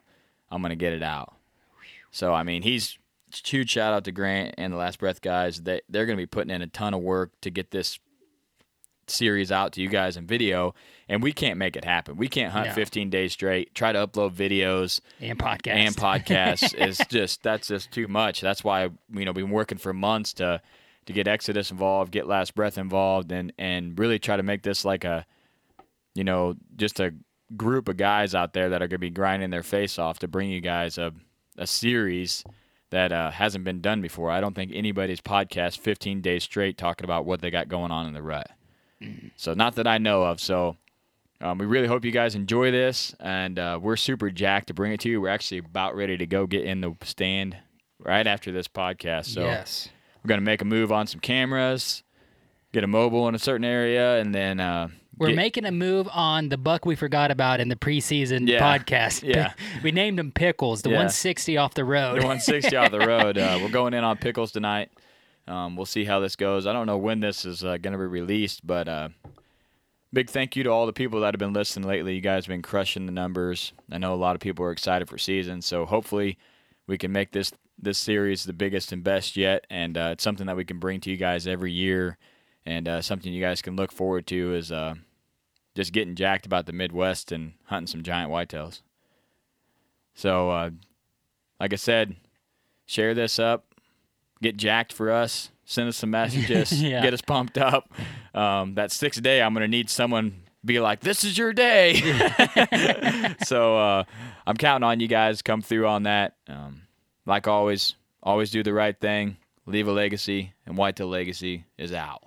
I'm 0.51 0.61
going 0.63 0.71
to 0.71 0.77
get 0.77 0.93
it 0.93 1.03
out. 1.03 1.35
So 2.11 2.35
I 2.35 2.43
mean, 2.43 2.63
he's 2.63 2.99
huge 3.45 3.71
shout 3.71 3.95
out 3.95 4.05
to 4.05 4.13
Grant 4.13 4.55
and 4.59 4.73
the 4.73 4.77
Last 4.77 4.99
Breath 4.99 5.23
guys. 5.23 5.63
They 5.63 5.81
they're 5.89 6.07
going 6.07 6.19
to 6.19 6.23
be 6.23 6.27
putting 6.27 6.51
in 6.51 6.63
a 6.63 6.67
ton 6.67 6.95
of 6.95 7.01
work 7.01 7.33
to 7.41 7.51
get 7.51 7.71
this 7.71 7.99
series 9.07 9.51
out 9.53 9.73
to 9.73 9.81
you 9.81 9.89
guys 9.89 10.17
in 10.17 10.27
video, 10.27 10.75
and 11.09 11.23
we 11.23 11.33
can't 11.33 11.59
make 11.59 11.77
it 11.77 11.85
happen. 11.85 12.17
We 12.17 12.29
can't 12.29 12.53
hunt 12.53 12.69
No. 12.69 12.73
15 12.75 13.11
days 13.11 13.33
straight. 13.33 13.75
Try 13.75 13.93
to 13.93 14.07
upload 14.07 14.33
videos 14.35 15.01
and 15.21 15.39
podcast 15.39 15.69
and 15.75 15.97
podcasts 15.97 16.75
is 16.89 17.01
just 17.09 17.43
that's 17.43 17.69
just 17.69 17.91
too 17.91 18.09
much. 18.09 18.41
That's 18.41 18.63
why 18.65 18.91
you 19.13 19.25
know 19.25 19.33
we've 19.33 19.45
been 19.45 19.51
working 19.51 19.79
for 19.79 19.93
months 19.93 20.33
to 20.35 20.61
to 21.07 21.13
get 21.13 21.27
Exodus 21.27 21.71
involved, 21.71 22.13
get 22.13 22.27
Last 22.29 22.55
Breath 22.55 22.79
involved, 22.79 23.33
and 23.33 23.53
and 23.59 23.99
really 23.99 24.19
try 24.19 24.37
to 24.37 24.43
make 24.43 24.63
this 24.63 24.85
like 24.85 25.05
a 25.05 25.27
you 26.15 26.25
know 26.25 26.55
just 26.77 27.01
a 27.01 27.13
group 27.57 27.89
of 27.89 27.97
guys 27.97 28.35
out 28.35 28.53
there 28.55 28.71
that 28.71 28.77
are 28.81 28.87
going 28.89 28.97
to 28.97 28.99
be 28.99 29.11
grinding 29.11 29.51
their 29.51 29.63
face 29.63 29.99
off 29.99 30.19
to 30.21 30.29
bring 30.29 30.51
you 30.51 30.61
guys 30.61 30.97
a 30.99 31.13
a 31.59 31.67
series 31.67 32.45
that 32.91 33.11
uh, 33.11 33.31
hasn't 33.31 33.65
been 33.65 33.81
done 33.81 34.01
before. 34.03 34.31
I 34.31 34.41
don't 34.41 34.55
think 34.55 34.71
anybody's 34.75 35.21
podcast 35.21 35.79
15 35.79 36.21
days 36.21 36.45
straight 36.45 36.77
talking 36.77 37.05
about 37.05 37.25
what 37.25 37.41
they 37.41 37.51
got 37.51 37.69
going 37.69 37.91
on 37.91 38.07
in 38.07 38.13
the 38.13 38.23
rut. 38.23 38.51
So 39.37 39.55
not 39.55 39.77
that 39.77 39.87
I 39.87 39.99
know 39.99 40.23
of. 40.23 40.41
So 40.41 40.77
um, 41.41 41.59
we 41.59 41.67
really 41.67 41.89
hope 41.89 42.05
you 42.05 42.13
guys 42.13 42.35
enjoy 42.35 42.71
this, 42.71 43.15
and 43.21 43.59
uh, 43.59 43.79
we're 43.83 43.97
super 43.97 44.31
jacked 44.31 44.69
to 44.69 44.75
bring 44.75 44.93
it 44.93 45.01
to 45.01 45.09
you. 45.09 45.21
We're 45.21 45.29
actually 45.29 45.59
about 45.59 45.97
ready 45.97 46.17
to 46.17 46.27
go 46.27 46.47
get 46.47 46.65
in 46.65 46.81
the 46.81 46.95
stand 47.03 47.57
right 47.99 48.27
after 48.27 48.53
this 48.53 48.69
podcast. 48.69 49.27
So 49.27 49.43
yes. 49.43 49.89
we're 50.23 50.29
gonna 50.29 50.43
make 50.43 50.61
a 50.63 50.65
move 50.65 50.93
on 50.93 51.07
some 51.07 51.21
cameras, 51.21 52.03
get 52.73 52.85
a 52.85 52.87
mobile 52.87 53.29
in 53.29 53.35
a 53.35 53.39
certain 53.41 53.65
area, 53.65 54.21
and 54.21 54.33
then 54.35 54.61
uh, 54.61 54.89
We're 55.19 55.29
get- 55.29 55.37
making 55.37 55.65
a 55.65 55.73
move 55.73 56.09
on 56.13 56.49
the 56.49 56.57
buck 56.57 56.87
we 56.87 56.95
forgot 56.95 57.31
about 57.33 57.59
in 57.61 57.69
the 57.69 57.77
preseason 57.77 58.49
Yeah, 58.49 58.61
podcast. 58.79 59.23
yeah. 59.29 59.55
we 59.83 59.91
named 59.93 60.19
him 60.21 60.31
Pickles, 60.33 60.83
the 60.83 60.91
Yeah. 60.91 60.97
160 60.97 61.57
off 61.57 61.75
the 61.75 61.85
road. 61.85 62.13
the 62.15 62.27
160 62.27 62.77
off 62.77 62.91
the 62.93 62.99
road. 63.07 63.37
Uh, 63.39 63.59
we're 63.61 63.69
going 63.69 63.95
in 63.95 64.05
on 64.05 64.17
pickles 64.17 64.53
tonight. 64.53 64.91
Um, 65.47 65.77
we'll 65.77 65.87
see 65.87 66.05
how 66.05 66.21
this 66.21 66.37
goes. 66.37 66.67
I 66.67 66.73
don't 66.73 66.87
know 66.87 66.99
when 66.99 67.21
this 67.21 67.45
is 67.45 67.65
uh, 67.65 67.77
going 67.77 67.93
to 67.93 67.99
be 67.99 68.05
released, 68.05 68.67
but 68.67 68.89
uh, 68.89 69.09
big 70.13 70.31
thank 70.31 70.55
you 70.55 70.63
to 70.65 70.71
all 70.71 70.87
the 70.87 70.93
people 70.93 71.21
that 71.21 71.35
have 71.35 71.41
been 71.41 71.53
listening 71.53 71.89
lately. 71.89 72.15
You 72.15 72.21
guys 72.21 72.45
have 72.45 72.53
been 72.53 72.63
crushing 72.63 73.07
the 73.07 73.13
numbers. 73.13 73.73
I 73.91 73.99
know 73.99 74.15
a 74.15 74.17
lot 74.17 74.37
of 74.37 74.41
people 74.41 74.65
are 74.65 74.73
excited 74.73 75.09
for 75.09 75.19
season, 75.19 75.63
so 75.63 75.85
hopefully 75.85 76.39
we 76.87 76.99
can 76.99 77.13
make 77.13 77.33
this 77.33 77.53
this 77.79 77.99
series 77.99 78.45
the 78.45 78.53
biggest 78.53 78.93
and 78.93 79.03
best 79.03 79.37
yet, 79.37 79.67
and 79.69 79.99
uh, 79.99 80.11
it's 80.13 80.23
something 80.23 80.47
that 80.47 80.57
we 80.57 80.65
can 80.65 80.79
bring 80.79 81.01
to 81.01 81.11
you 81.11 81.17
guys 81.17 81.49
every 81.49 81.73
year, 81.73 82.17
and 82.65 82.87
uh, 82.87 83.03
something 83.03 83.33
you 83.33 83.43
guys 83.43 83.61
can 83.61 83.75
look 83.75 83.91
forward 83.91 84.25
to 84.29 84.55
is 84.55 84.71
uh, 84.71 84.95
just 85.75 85.93
getting 85.93 86.15
jacked 86.15 86.47
about 86.47 86.67
the 86.67 86.73
Midwest 86.73 87.33
and 87.33 87.55
hunting 87.65 87.89
some 87.89 88.03
giant 88.05 88.31
whitetails. 88.31 88.83
So, 90.15 90.51
uh, 90.51 90.71
like 91.59 91.73
I 91.73 91.77
said, 91.77 92.15
share 92.87 93.15
this 93.15 93.41
up, 93.41 93.72
get 94.43 94.57
jacked 94.57 94.93
for 94.93 95.11
us, 95.11 95.51
send 95.65 95.89
us 95.89 95.97
some 95.97 96.11
messages, 96.21 96.73
Yeah. 96.83 97.01
get 97.03 97.15
us 97.15 97.23
pumped 97.23 97.57
up. 97.59 97.91
Um, 98.35 98.75
that 98.75 98.91
sixth 98.93 99.23
day, 99.23 99.41
I'm 99.43 99.55
gonna 99.55 99.69
need 99.69 99.89
someone 99.89 100.43
be 100.65 100.79
like, 100.81 101.01
"This 101.01 101.25
is 101.25 101.37
your 101.39 101.53
day." 101.53 101.95
so 103.45 103.77
uh, 103.79 104.05
I'm 104.47 104.57
counting 104.57 104.87
on 104.87 105.01
you 105.01 105.09
guys 105.09 105.43
come 105.43 105.63
through 105.63 105.87
on 105.87 106.05
that. 106.05 106.37
Um, 106.49 106.83
like 107.27 107.47
always, 107.49 107.95
always 108.23 108.51
do 108.51 108.63
the 108.63 108.73
right 108.73 108.99
thing, 108.99 109.37
leave 109.67 109.89
a 109.89 109.93
legacy, 109.93 110.53
and 110.67 110.77
White 110.77 110.97
Tail 110.97 111.09
Legacy 111.09 111.65
is 111.79 111.93
out. 111.93 112.23